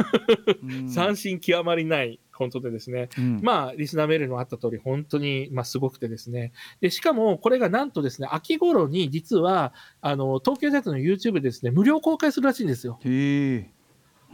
[0.53, 3.09] いうん 斬新極まりない、本当でですね。
[3.19, 6.53] うんまあ、リスナーメールにもあった通り、本当に、まあ、すごくてですね。
[6.81, 13.01] で、しかも、これがなんとですね、秋頃に実は、あの、東京ジャズの YouTube でですね、無料公開するらしいんですよ。
[13.05, 13.71] へえ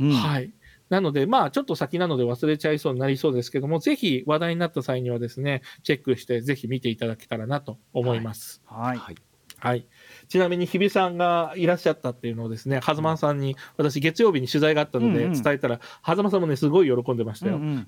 [0.01, 0.53] うんはい。
[0.95, 8.63] なので、まあ、ちょっと先なので忘れちゃいそうになりそうですけども、ぜひ話題になった際にはですね、チェックして、ぜひ見ていただけたらなと思います。
[8.65, 8.99] はい。
[8.99, 9.17] はい。
[9.59, 9.89] はい。
[10.29, 17.57] ちなみに日比さんがいらっしゃったっていうのをですね、狭間さんに私月曜日に取材があったので伝えたら、狭間さんもね、すごい喜んでましたよ。
[17.57, 17.87] うん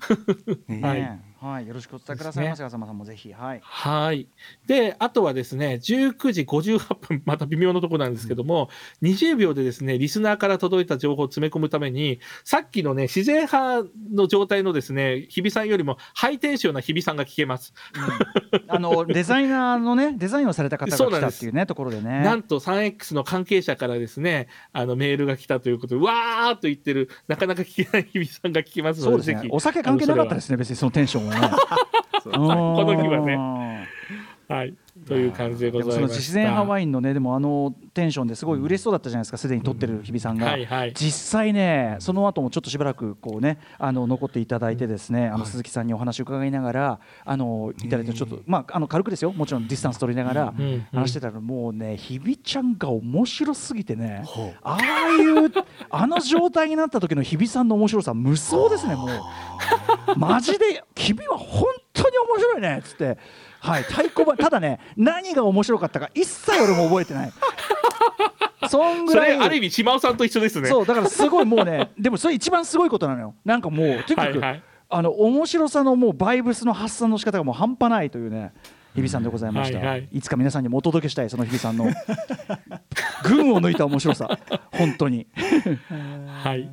[0.67, 0.81] うん。
[0.83, 3.31] はいはい、よろしくお伝えくださいませ、浅間さんもぜひ。
[3.31, 3.61] はい。
[3.63, 4.27] はい。
[4.65, 8.69] で、あとはですね、19時58分、また微妙なところなんですけども、
[9.03, 17.73] 20秒でですね、リスナーから届いた情報を詰め込むために、さっきのね、自然派の状態のですね、日比さんよりもハイテンションな日比さんが聞けます。
[18.67, 22.21] あの デザイナーのね、デザインをされた方が来たっていうね、ところでね。
[22.21, 29.49] なんと 3X の関係者からですね、あのメールが来たということで、わーっと言ってる、なかなか聞けない日比さんが聞きますので、そうですね。
[29.51, 31.35] お酒関係なかったですね、別にそのテンションはね。
[32.23, 33.87] この日はね
[34.47, 34.73] はい。
[35.07, 36.17] という感じでございました。
[36.17, 40.57] 自然派ワインのねでもあのテンションですごい嬉しそうだったじゃないですかすでに撮ってる日比さんが。
[40.93, 49.31] 実際ねその後もちょっとしばらくこうねあの残っていただいてですねあの鈴木さんにお話を伺いながらあのいただいてちょっとまああの軽くですよ。
[49.33, 50.53] もちろんディスタンス取りながら
[50.93, 54.23] 話してたらもうね日比ちゃんが面白すぎてね
[54.63, 55.51] ああいう。
[55.89, 63.17] あの状態になった時の日比さんの面白さ無双ですねもうマジで君は本当に面白いねっつって。
[63.59, 67.31] はい、太鼓判ただね何が面白かったか一切俺も覚えてない。
[68.69, 69.31] そんぐそらい。
[69.31, 70.67] れ、ある意味、島尾さんと一緒ですね。
[70.67, 73.35] そうだからすごいもうねでもそれ一番すごいことなのよ。
[73.45, 74.63] なんかもうとにかく、はいはい。
[74.89, 78.53] あの面白さのもうバイブスの発散の仕方がもう半端ないというね
[78.95, 80.09] 日比さんでございました、はいはい。
[80.11, 81.85] いつか皆さんにもお届けしたいその日比さんの
[83.23, 84.39] 群を抜いた面白さ。
[84.71, 85.27] 本当に。
[86.43, 86.69] はい。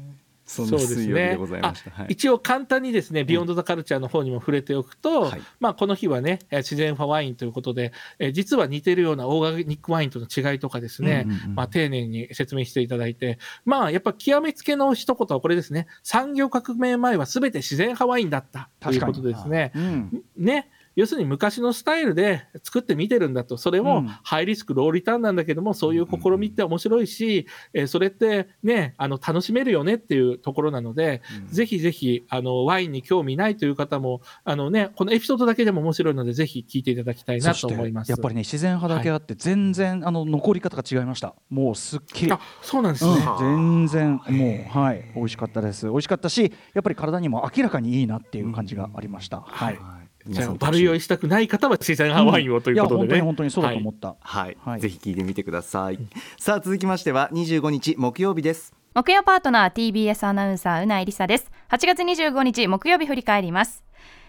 [0.54, 1.90] そんな水曜日でございました。
[1.90, 2.06] あはい。
[2.10, 5.40] 一応簡単にですね、ビヨンド・ザ・カルチャーの方にも触れておくと、はい。
[5.60, 19.72] まあ、この日はね、えー自然派ワインということで、えー実は似てるようなオーガニックワインとの違いとかですね、うんうんうんまあ、丁寧に説明していただいて、まあ、やっぱ極めつけの一言はこれですね、産業革命前は全て自然派ワインだったということですね。
[19.74, 20.22] うん。
[20.36, 24.06] ね、要するに昔のスタイルで作ってみてるんだと、それもうん。
[24.22, 38.10] ハイリスク、ローリターンなんだけども、そういう試みって面白いし、えーそれってね、あの楽しめるよねっていうところなので、ぜひぜひあのワインに興味ないという方も、あのね、このエピソードだけでも面白いので、ぜひ聞いていただきたいなと思います。
[38.10, 41.34] やっぱりね自然派だけあって全然、あの残り方が違いました。
[41.50, 42.32] もうすっきり。
[42.32, 43.12] あそうなんですね。
[43.40, 45.12] うん、全然もうはい。
[45.14, 45.86] 美味しかったです。
[45.86, 49.76] 美味しかったしやっぱり体にも明らかにいいなっていう感じがありました、はい。
[49.76, 53.08] はいじゃあ、皆さんバル酔いしたくない方は自然派ワインをということでね。
[53.08, 54.80] や本当に本当にそうだと思はいった、はい、はい。
[54.80, 55.98] ぜひ聞いてみてください。
[56.38, 58.74] さあ続きましては25日木曜日です。
[58.94, 61.50] 木曜パートナー TBS アナウンサーうないりさです。
[61.68, 63.82] 8月25日木曜日振り返ります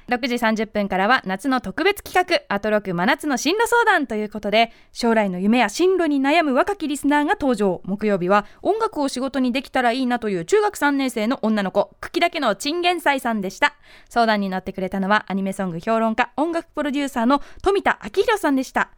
[0.08, 7.82] 6時30分からは夏の特別企画アトロク真夏の進路相談ということで将来の夢や進路に悩む若きリスナーが登場。
[7.86, 13.76] 木曜日は音楽を仕事にできたらいいなという中学3年生の女の子茎だけのチンゲンサイさんでした。
[14.10, 18.92] 相談に乗ってくれたのはアニメソング評論家音楽プロデューサーの富田明宏さんでした。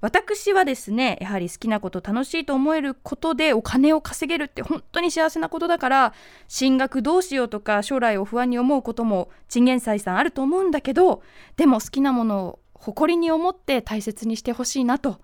[0.00, 6.14] 私はですねやはり好きなこと楽しいと思えることでお金を稼げるって本当に幸せなことだから
[6.46, 11.22] 進学どうしようとか将来を不安に思うこともチンゲンサイさんあると思うんだけど
[11.56, 15.20] でも好きなものを誇りに思って大切にしてほしいなと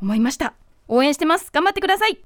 [0.00, 0.54] 思いました。
[0.88, 1.50] 応援してます。
[1.52, 2.18] 頑張ってください。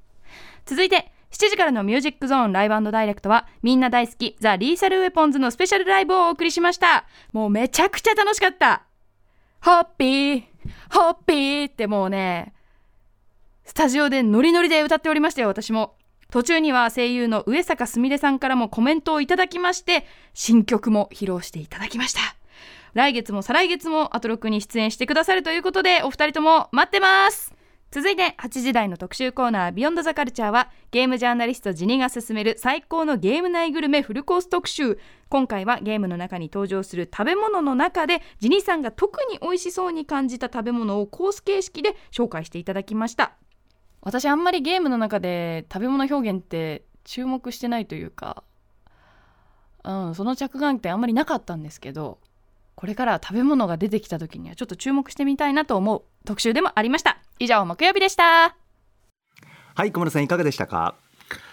[0.67, 7.07] 続いて7時からのミュージックゾーンライブダイレクトはみんな大好きザ・リーサルウェポンズのスペシャルライブをお送りしました。
[7.33, 8.90] もうめちゃくちゃ楽しかった。
[9.63, 10.43] ホッピー
[10.91, 12.53] ホッピーってもうね
[13.65, 15.95] スタジオでノリノリで歌っておりましたよ私も。
[16.31, 22.21] 途中には声優の上坂すみれさんからもコメントをいただきまして新曲も披露していただきました。
[22.95, 27.60] 来月も再来月もアトロクに出演してくださるということでお二人とも待ってます。
[27.93, 35.01] 続いて8時台の特集コーナー「ビヨンドザカルチャーはゲームジャーナリストジニが進める最高のゲーム内グルメフルコース特集。
[35.29, 43.33] 今回はゲームの中に登場する食べ物の中でジニさんが特に美味しそうに感じた食べ物をコース形式で紹介していただきました。
[44.03, 48.45] 私あんまりゲームの中で食べ物表現って注目してないというか、
[49.83, 52.19] うん、その着眼点あんまりなかったんですけど
[52.77, 57.19] これから食べ物が出てきた時にはちょっと注目してみたいなと思う特集でもありました。
[57.43, 58.55] 以上木曜日でした
[59.75, 60.95] はい小室さんいかがでしたか？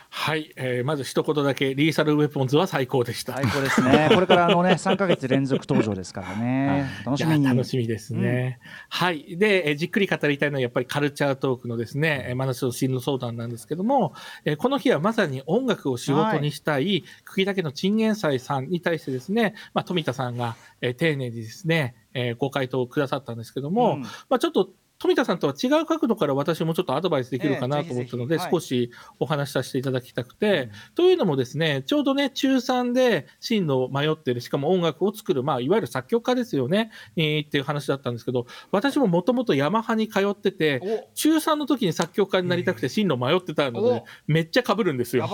[0.10, 3.34] はい、えーまず一言だけ、リーサルウェポンズは最高でした。
[3.34, 8.60] 最高ですね これからあのね3ヶ月連続登場ですからね 楽しみ楽しみですね。
[8.90, 9.38] はい。
[9.38, 14.14] で、えーじっくり語りたいのはやっぱりカルチャートークのですね、えー真夏の進路相談なんですけども、
[14.44, 24.70] えーこの日はまさに音楽を仕事にしたい、茎だけのチンゲンサイさんに対してですね、まあ、富田さんが、えー丁寧にですね、えーご回答をくださったんですけども、うんまあ、ちょっと
[25.00, 41.10] 富田さんとは違う角度から私もちょっとアドバイスできるかなと思ったので、少しお話しさせていただきたくて、というのもですね、ちょうどね、中3で進路を迷ってる、しかも音楽を作る、まあ、いわゆる作曲家ですよね、えーっていう話だったんですけど、私ももともとヤマハに通ってて、お。
[41.14, 45.28] 中3の時に作曲家になりたくて進路迷ってたのでお、めっちゃ被るんですよ。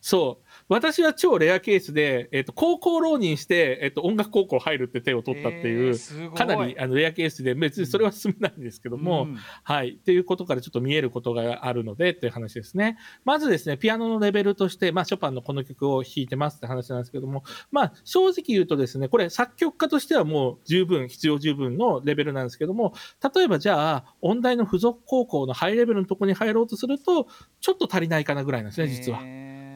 [0.00, 0.41] そう。
[0.68, 9.90] 私は超レアケースで、えっ、と、高校浪人して、えっ、と、音楽高校入るって手を取ったっていう、えーかなりあのレアケースで、別にそれは進めないんですけども、うんはい。
[9.90, 12.98] っていうことからちょっと見えることがあるのでっていう話ですね。
[13.24, 22.94] まずですね、ピアノのレベルとして、まあ、ショパンのこの曲を弾いてますって話なんですけども、まあ、正直言うとですね、これ作曲家としてはもう十分、必要十分のレベルなんですけども、
[23.34, 27.26] 例えばじゃあ、音大の付属高校のハイレベルのところに入ろうとすると、
[27.60, 29.20] ちょっと足りないかなぐらいなんですね、実は。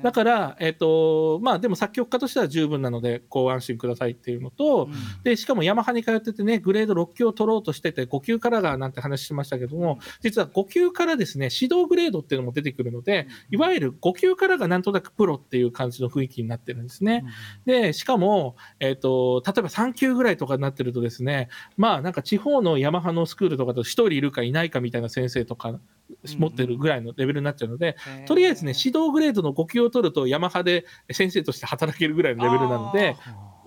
[0.02, 4.92] だから、えっ、と、まあでも作曲家としては十分なので、ご安心くださいっていうのと、うん。
[5.22, 17.24] で、しかもヤマハに通っててね、グレード6級を取ろうとしてて、5級からがなんて話しましたけども、実は5級からですね、指導グレードっていうのも出てくるので、いわゆる5級からがなんとなくプロっていう感じの雰囲気になってるんですね。
[17.64, 25.80] で、しかも、えっ、と、例えば3級ぐらいとかになってるとですね、まあなんか地方のヤマハのスクールとかだと1人いるかいないかみたいな先生とか
[26.38, 27.96] 持ってるぐらいのレベルになっちゃうので、
[28.26, 33.16] とりあえずね、指導グレードの5級を取ると、ヤマハで先生として働けるぐらいのレベルなので、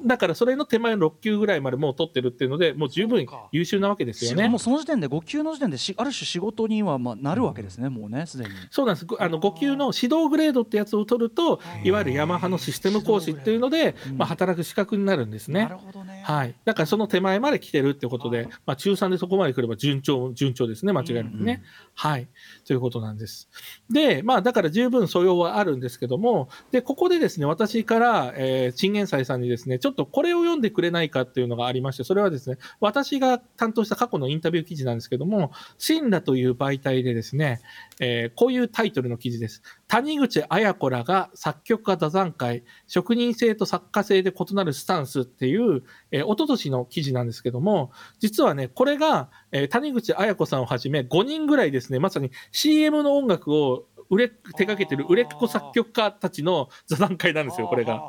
[0.05, 4.59] だからそれの手前の6級ぐらいまでもう取ってるっていうので、もう十分優秀なわけですよねしもう。
[4.59, 8.51] その時点で5級の時点でしある種仕事にはまあなるわけですね、もうねすでに。
[8.69, 9.05] そうなんです。
[9.05, 15.63] ごあの5級の指導グレードってやつを取ると、いわゆるヤマハのシステム講師っていうので、まあ、働く資格になるんですね。
[15.63, 16.23] なるほどね。
[16.25, 16.55] はい。
[16.65, 20.93] だからその手前まで来てるってことで、まあ中3でそこまで来れば順調、順調ですね。
[20.93, 21.63] 間違いなくね。
[21.95, 22.27] はい。
[22.65, 23.49] ということなんです。
[23.89, 37.61] で、まあだから十分素養はあるんですけども、で、ここでですね、私から、えー、チンゲンサイさんにですね、ちょょっとこれを読んでくれないかっていうのがありまして、それはですね、私が担当した過去のインタビュー記事なんですけども、シンラという媒体でですね、
[37.99, 39.61] えーこういうタイトルの記事です。
[39.87, 58.01] 谷口綾子らが作曲家座談会、職人性と作家性で異なるスタンスっていう、えー、一昨年の記事なんですけども、実はね、これが、えー谷口綾子さんをはじめ5人ぐらいですね、まさに CM の音楽を売れ手掛けてる売れっ子作曲家たちの座談会なんですよ、これが。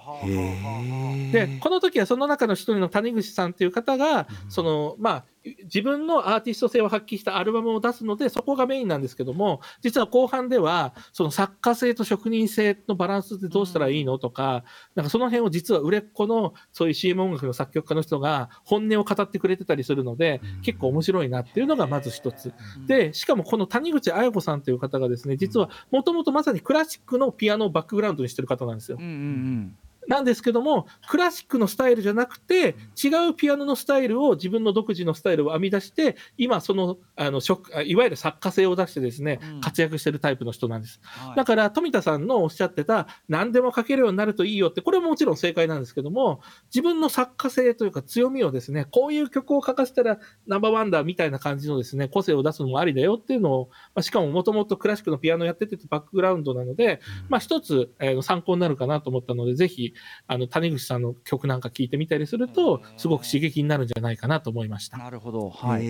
[1.33, 5.25] で、この時はその中の一人の谷口さんっていう方が、その、まあ、
[5.65, 14.65] 自分のアーティスト性を発揮したアルバムを出すので、そこがメインなんですけども、実は後半では、その作家性と職人性のバランスってどうしたらいいのとか、
[14.95, 22.55] なんかその辺を実は売れっ子のそういう CM 音楽の作曲家の人が本音を語ってくれてたりするので、結構面白いなっていうのがまず一つ。
[22.87, 29.05] で、しかもこの谷口綾子さんっていう方がですね、実はもともとまさにクラシックのピアノをバックグラウンドにしてる方なんですようん。
[29.05, 29.77] うんうん。
[30.11, 37.41] なんですけども、クラシックのスタイルじゃなくて、違うピアノのスタイルを自分の独自のスタイルを編み出して、今その、あの、
[37.85, 39.61] いわゆる作家性を出してですね、うん。
[39.61, 40.99] 活躍してるタイプの人なんです。
[41.05, 41.37] はい。
[41.37, 46.41] だから、富田さんのおっしゃってた、何でも書けるようになるといいよって、これももちろん正解なんですけども、
[46.75, 59.95] 自分の作家性というか強みをですね、こういう曲を書かせたらナンバーワンだみたいな感じのですね、個性を出すのもありだよっていうのを、まあ、しかももともとクラシックのピアノやっててバックグラウンドなので、まあ一つ、えー参考になるかなと思ったので、ぜひ、
[60.27, 64.99] あの、谷口さんの曲なんか聞いてみたりすると、すごく刺激になるんじゃないかなと思いました。
[64.99, 65.51] なるほど。
[65.51, 65.83] はい。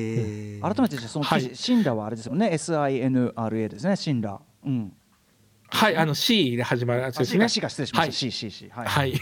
[0.61, 2.51] 改めてじゃあその記事、はいシンラはあれですよね。
[2.53, 3.97] S I N R A ですね。
[3.97, 4.41] シンラ。
[4.65, 4.93] うん。
[5.73, 7.49] はい、あの C で始まるやつあですねが。
[7.49, 8.03] C が失礼しました。
[8.03, 8.87] はい C C C はい。
[8.87, 9.13] はい。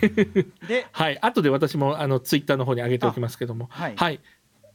[0.66, 1.18] で、はい。
[1.20, 3.66] 後で私も、あの、ツイッターの方に上げておきますけども。
[3.70, 4.20] はいはい。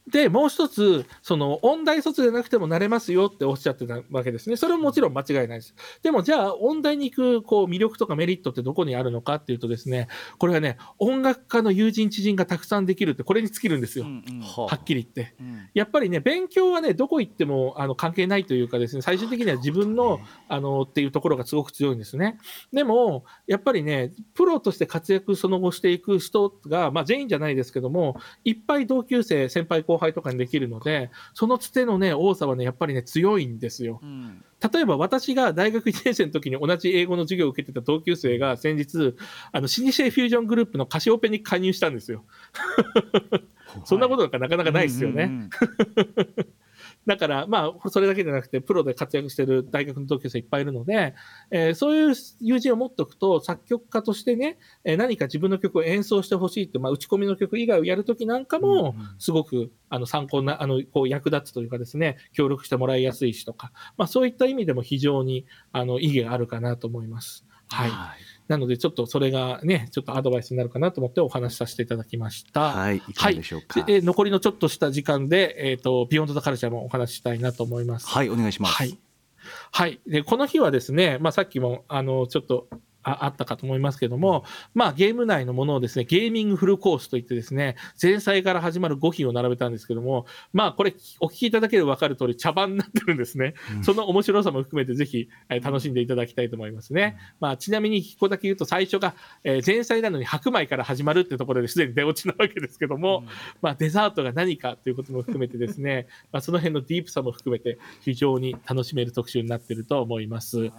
[0.06, 4.56] で、もう一つ、その、音大卒でなくてもなれますよっておっしゃってたわけですね。
[4.56, 5.74] それももちろん間違いないです。
[6.02, 14.04] でも、じゃあ、音大に行く、こう、魅力とかメリットってどこにあるのかっていうとですね、これはね、音楽家の友人知人がたくさんできるって、これに尽きるんですよ。
[14.04, 15.34] うんうんははっきり言って。
[15.40, 22.38] うんやっぱりね、勉強はね、どこ行ってもあの関係ないというかですね、最終的には自分のあのっていうところがすごく強いんですね。
[22.72, 34.00] でも、やっぱりね、プロとして活躍その後していく人が、まあ全員じゃないですけども、いっぱい同級生、先輩後輩とかにできるので、そのつてのね、多さはね、やっぱりね、強いんですよ。
[34.02, 39.14] うん例えば私が大学1年生の時に同じ英語の授業を受けてた同級生が先日、
[39.52, 42.24] あの、シニシェフュージョングループのカシオペに加入したんですよ。
[43.84, 45.24] そんなことなんかなかなかないですよね。
[45.24, 45.50] うんうん
[47.06, 51.14] だから、まあ、それだけじゃなくて、プロで活躍してる大学の同級生いっぱいいるので、
[51.50, 67.44] えーそういう友人を持っておくと、作曲家としてね、えー何か自分の曲を演奏してほしいって、まあ、打ち込みの曲以外をやるときなんかも、すごくあの参考な、あの、こう役立つというかですね、協力してもらいやすいしとか、まあそういった意味でも非常に、あの、意義があるかなと思います。
[67.74, 67.90] はい。
[68.48, 72.72] なので、ちょっとそれがね、ちょっとアドバイスになるかなと思ってお話しさせていただきました。
[72.72, 73.82] はい、いかがでしょうか。
[73.82, 78.06] でえー残りのちょっとした時間で、えっ、と、ビヨンドザカルチャーもお話ししたいなと思います。
[78.06, 78.74] はい、お願いします。
[78.74, 78.98] はい。
[79.72, 80.00] はい。
[80.06, 82.68] で、この日はですね、まあさっきも、あの、ちょっと、
[83.04, 84.44] ああったかと思いますけども、
[84.74, 93.54] まあゲーム内のものをですね、ゲーミングフルコースといってですね、前菜から始まる5品を並べたんですけども、まあこれお聞きいただければ分かる通り茶番になってるんですね。
[93.82, 97.16] その面白さも含めてぜひ、えー楽しんでいただきたいと思いますね。
[97.40, 103.24] まあちなみに一個だけ言うと最初が、えー前菜なのに白米から始まるってところですでに出落ちなわけですけども、
[103.62, 110.70] まあデザートが何かということも含めてですね、 まあその辺のディープさも含めて非常に楽しめる特集になっていると思います。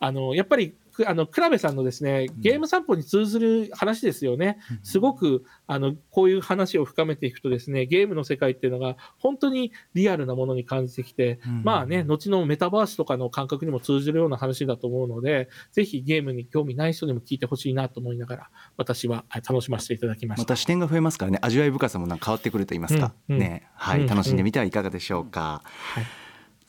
[0.00, 20.42] あのやっぱりくあの倉部さんのですねゲーム散歩に通ずる話ですよね、すごくあのこういう話を深めていくとですねゲームの世界っていうのが本当にリアルなものに感じてきて、まあね後のメタバースとかの感覚にも通じるような話だと思うのでぜひゲームに興味ない人にも聞いてほしいなと思いながら私ははい楽しませていただきました。
[20.42, 23.36] また視点が増えますからね味わい深さもなんか変わってくると言いますか、うん。
[23.36, 23.40] うん。
[23.40, 23.68] ね。
[23.74, 24.06] はい、うん。
[24.06, 26.19] 楽しんでみてはいかがでしょうか、はい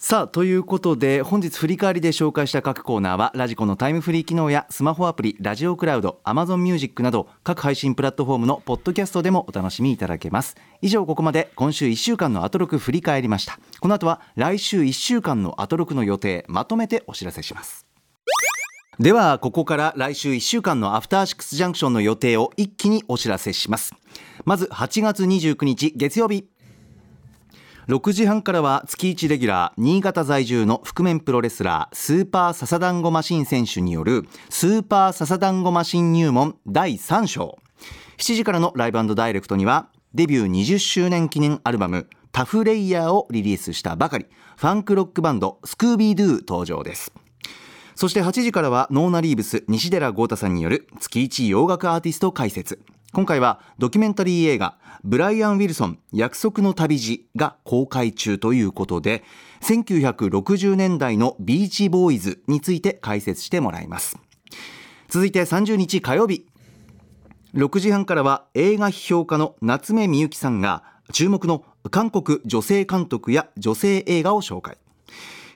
[0.04, 10.56] さあということで本日振り返りで紹介した各コーナーはラジコのタイムフリー機能やスマホアプリラジオクラウド Amazon ミュージックなど各配信プラットフォームのポッドキャストでもお楽しみいただけます。
[10.82, 13.60] 以上ここまで今週1週間のアトロク振り返りました。
[13.80, 17.86] この後は来週1週間のアトロクの予定まとめてお知らせします。
[18.98, 23.94] ではここから来週1週間のアフターシックスジャンクションの予定を一気にお知らせします。
[24.46, 26.48] まず8月29日月曜日。
[27.88, 37.58] 6時半からは月1レギュラー新潟在住の覆面プロレスラースーパーササダンゴマシン選手によるスーパーササダンゴマシン入門第3章。
[38.18, 44.28] 7時からのライブダイレクトにはデビュー20周年記念アルバムタフレイヤーをリリースしたばかり
[44.58, 47.12] ファンクロックバンドスクービードゥ登場です。
[47.96, 52.80] そして8時からはノーナリーブス西寺郷太さんによる月一洋楽アーティスト解説。
[53.14, 59.26] 今回はドキュメンタリー映画ブライアン・ウィルソン約束の旅路が公開中ということで
[59.64, 64.18] 1960年代のビーチボーイズについて解説してもらいます。
[65.10, 66.46] 続いて30日火曜日。
[67.54, 74.78] 6時半からは映画批評家の夏目深雪さんが注目の韓国女性監督や女性映画を紹介。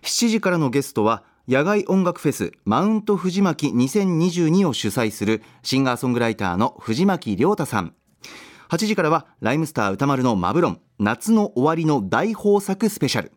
[0.01, 7.93] 7時からのゲストは野外音楽フェスマウント藤巻2022を主催するシンガーソングライターの藤巻亮太さん。
[8.69, 13.31] 8時からはライムスター歌丸のマブロン夏の終わりの大豊作スペシャル。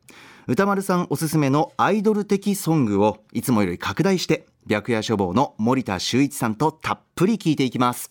[0.46, 8.10] 歌丸さんおすすめのアイドル的ソングをいつもより拡大して白夜処方の森田修一さんとたっぷり聞いていきます。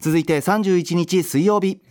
[0.00, 1.82] 続いて31日水曜日。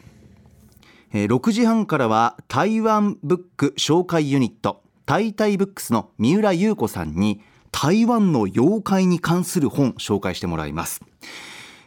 [1.11, 4.82] 6時半からは台湾ブック紹介ユニット。
[5.05, 7.41] タイタイブックスの三浦優子さんに
[7.71, 11.01] 台湾の妖怪に関する本紹介してもらいます、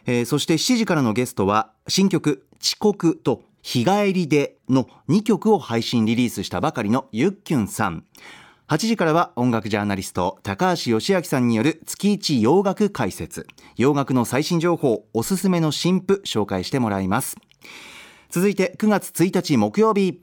[0.05, 8.05] えーそして7時からのゲストは新曲「遅刻」と「日帰りで」の2曲を配信リリースしたばかりのゆっきゅんさん。
[8.69, 13.47] 8時からは音楽ジャーナリスト高橋義明さんによる月一洋楽解説。
[13.77, 17.37] 洋楽の最新情報おすすめの新譜紹介してもらいます。
[18.29, 20.19] 続いて9月1日木曜日。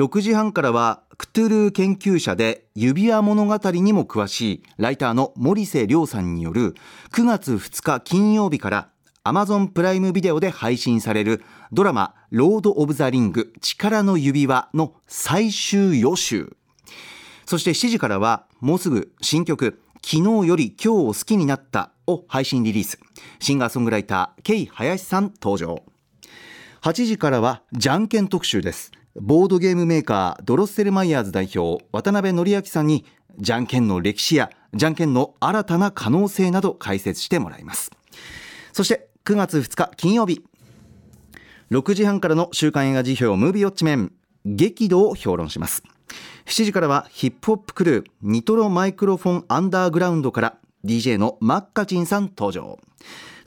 [0.00, 6.74] 6時半からはクトゥルー研究者で指輪物語にも詳しいライターの森瀬亮さんによる
[7.12, 8.88] 9月2日金曜日から
[9.24, 16.56] Amazon プライムビデオで配信されるドラマ「ロード・オブ・ザ・リング力の指輪」の最終予習。
[17.44, 22.98] そして7時からはもうすぐ新曲「昨日より今日を好きになった」を配信リリース。
[23.38, 25.82] シンガーソングライターケイ林さん登場。
[26.80, 28.92] 8時からはじゃんけん特集です。
[29.16, 33.04] ボードゲームメーカードロッセルマイヤーズ代表渡辺則明さんに
[33.38, 37.90] じゃんけんの歴史やじゃんけんの新たな可能性など解説してもらいます。
[38.72, 40.44] そして9月2日金曜日。
[41.72, 44.12] 6時半からの週刊映画辞表ムービーウォッチメン
[44.44, 45.82] 激怒を評論します。
[46.46, 52.78] 7時からはヒップホップクルーニトロマイクロフォンアンダーグラウンドから DJ のマッカチンさん登場。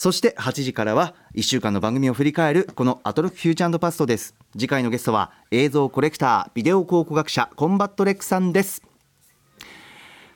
[0.03, 4.35] そして8時からは1週間の番組を振り返るこのアトロックフューチャーパストです。
[4.51, 8.83] 次回のゲストは映像コレクタービデオ考古学者コンバットレックさんです。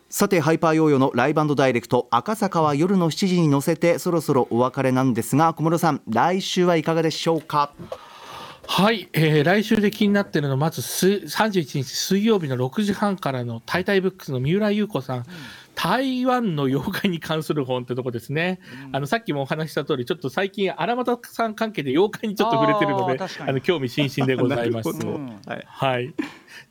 [0.09, 7.73] さてハイパーヨーヨーのライブダイレクト赤坂は夜の7時に乗せてそろそろお別れなんですが小室さん来週はいかがでしょうか？
[8.67, 15.25] はい、えー来週で気になってるのはまずす31日水曜日の6時半からの「タイタイブックス」の三浦優子さん。
[15.77, 18.59] 台湾の妖怪に関する本ってとこですね、
[18.93, 24.89] あのさっきもお話しした通りちょっと最近荒俣さん関係で妖怪にちょっと触れてるのであの興味津々でございます。
[25.45, 25.63] はい。
[25.67, 26.15] はい。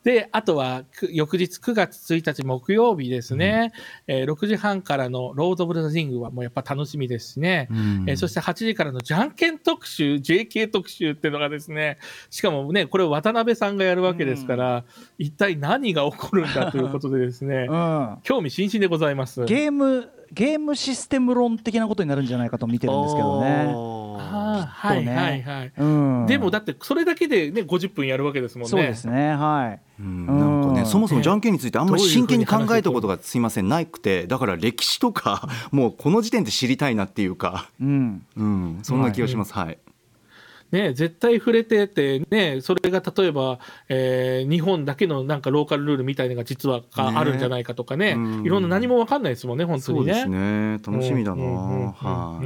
[0.03, 3.71] で、あとは、く翌日9月1日木曜日ですね、
[4.07, 7.69] えー6時半からのロード・オブ・ザ・リングはもうやっぱ楽しみですしね、
[8.07, 11.97] えーそして8時からのじゃんけん特集、JK 特集っていうのがですね、
[12.29, 14.83] しかもね、これを渡辺さんがやるわけですから、
[15.17, 18.17] 一体何が起こるんだということでですね、うん。
[18.23, 18.96] 興味津々でございます。
[18.97, 23.65] ゲームゲームシステム論的なことになるんじゃないかと見てるんですけどね。
[23.65, 25.15] はいきっとね。
[25.15, 25.71] はいはい。
[25.77, 28.69] うん、でもだってそれだけでね50分やるわけですもんね。
[28.69, 30.01] そうですねはい。
[30.01, 30.85] うんなんかね、うん。
[30.85, 33.69] そもそもじゃんけんについてあんまり真剣に考えたことがすいません。
[33.69, 34.27] なくて。
[34.27, 38.25] だから歴史とかもうこの時点で知りたいなっていうか、うん。
[38.35, 39.53] うん、そんな気がします。
[39.53, 39.77] はい、
[40.71, 43.59] ね、絶対触れてて、ね、それが例えば、
[43.89, 48.15] えー日本だけのなんかローカルルールみたいなのが実はがあるんじゃないかとかね。
[48.17, 48.45] うん。
[48.45, 50.13] いろんな何も分かんないですもんね本当にね。
[50.13, 50.71] そうですね。
[50.85, 52.41] 楽しみだな、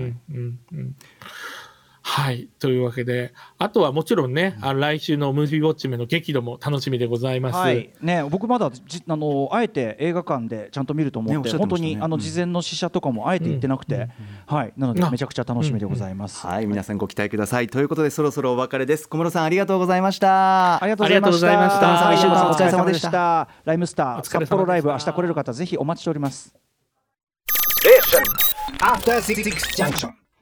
[2.04, 2.50] はい。
[2.60, 7.56] というわけであとはもちろんね、あの来週のムービーウォッチメの激怒も楽しみでございます。
[7.56, 7.92] はい。
[8.02, 11.58] ね、僕まだじあのあえて映画館でちゃんと見ると思って、ねおっっね。
[11.60, 14.10] 本当にあのうん事前の試写とかもあえて言ってなくて、
[14.46, 16.46] はい、なのでめちゃくちゃ楽しみでございます。
[16.46, 17.68] はい、皆さんご期待ください。
[17.68, 19.08] ということでそろそろお別れです。
[19.08, 20.84] 小室さんありがとうございました。
[20.84, 21.48] ありがとうございました。
[21.48, 22.50] ありがとうございました。
[22.50, 23.12] お疲れ様様でし。
[23.12, 23.48] た。
[23.66, 24.48] ライムスターお疲れ様でした。
[24.48, 26.54] 札幌ライブ明日来れる方ぜひお待ちしております。
[28.80, 29.44] After Six
[29.76, 30.21] Junction.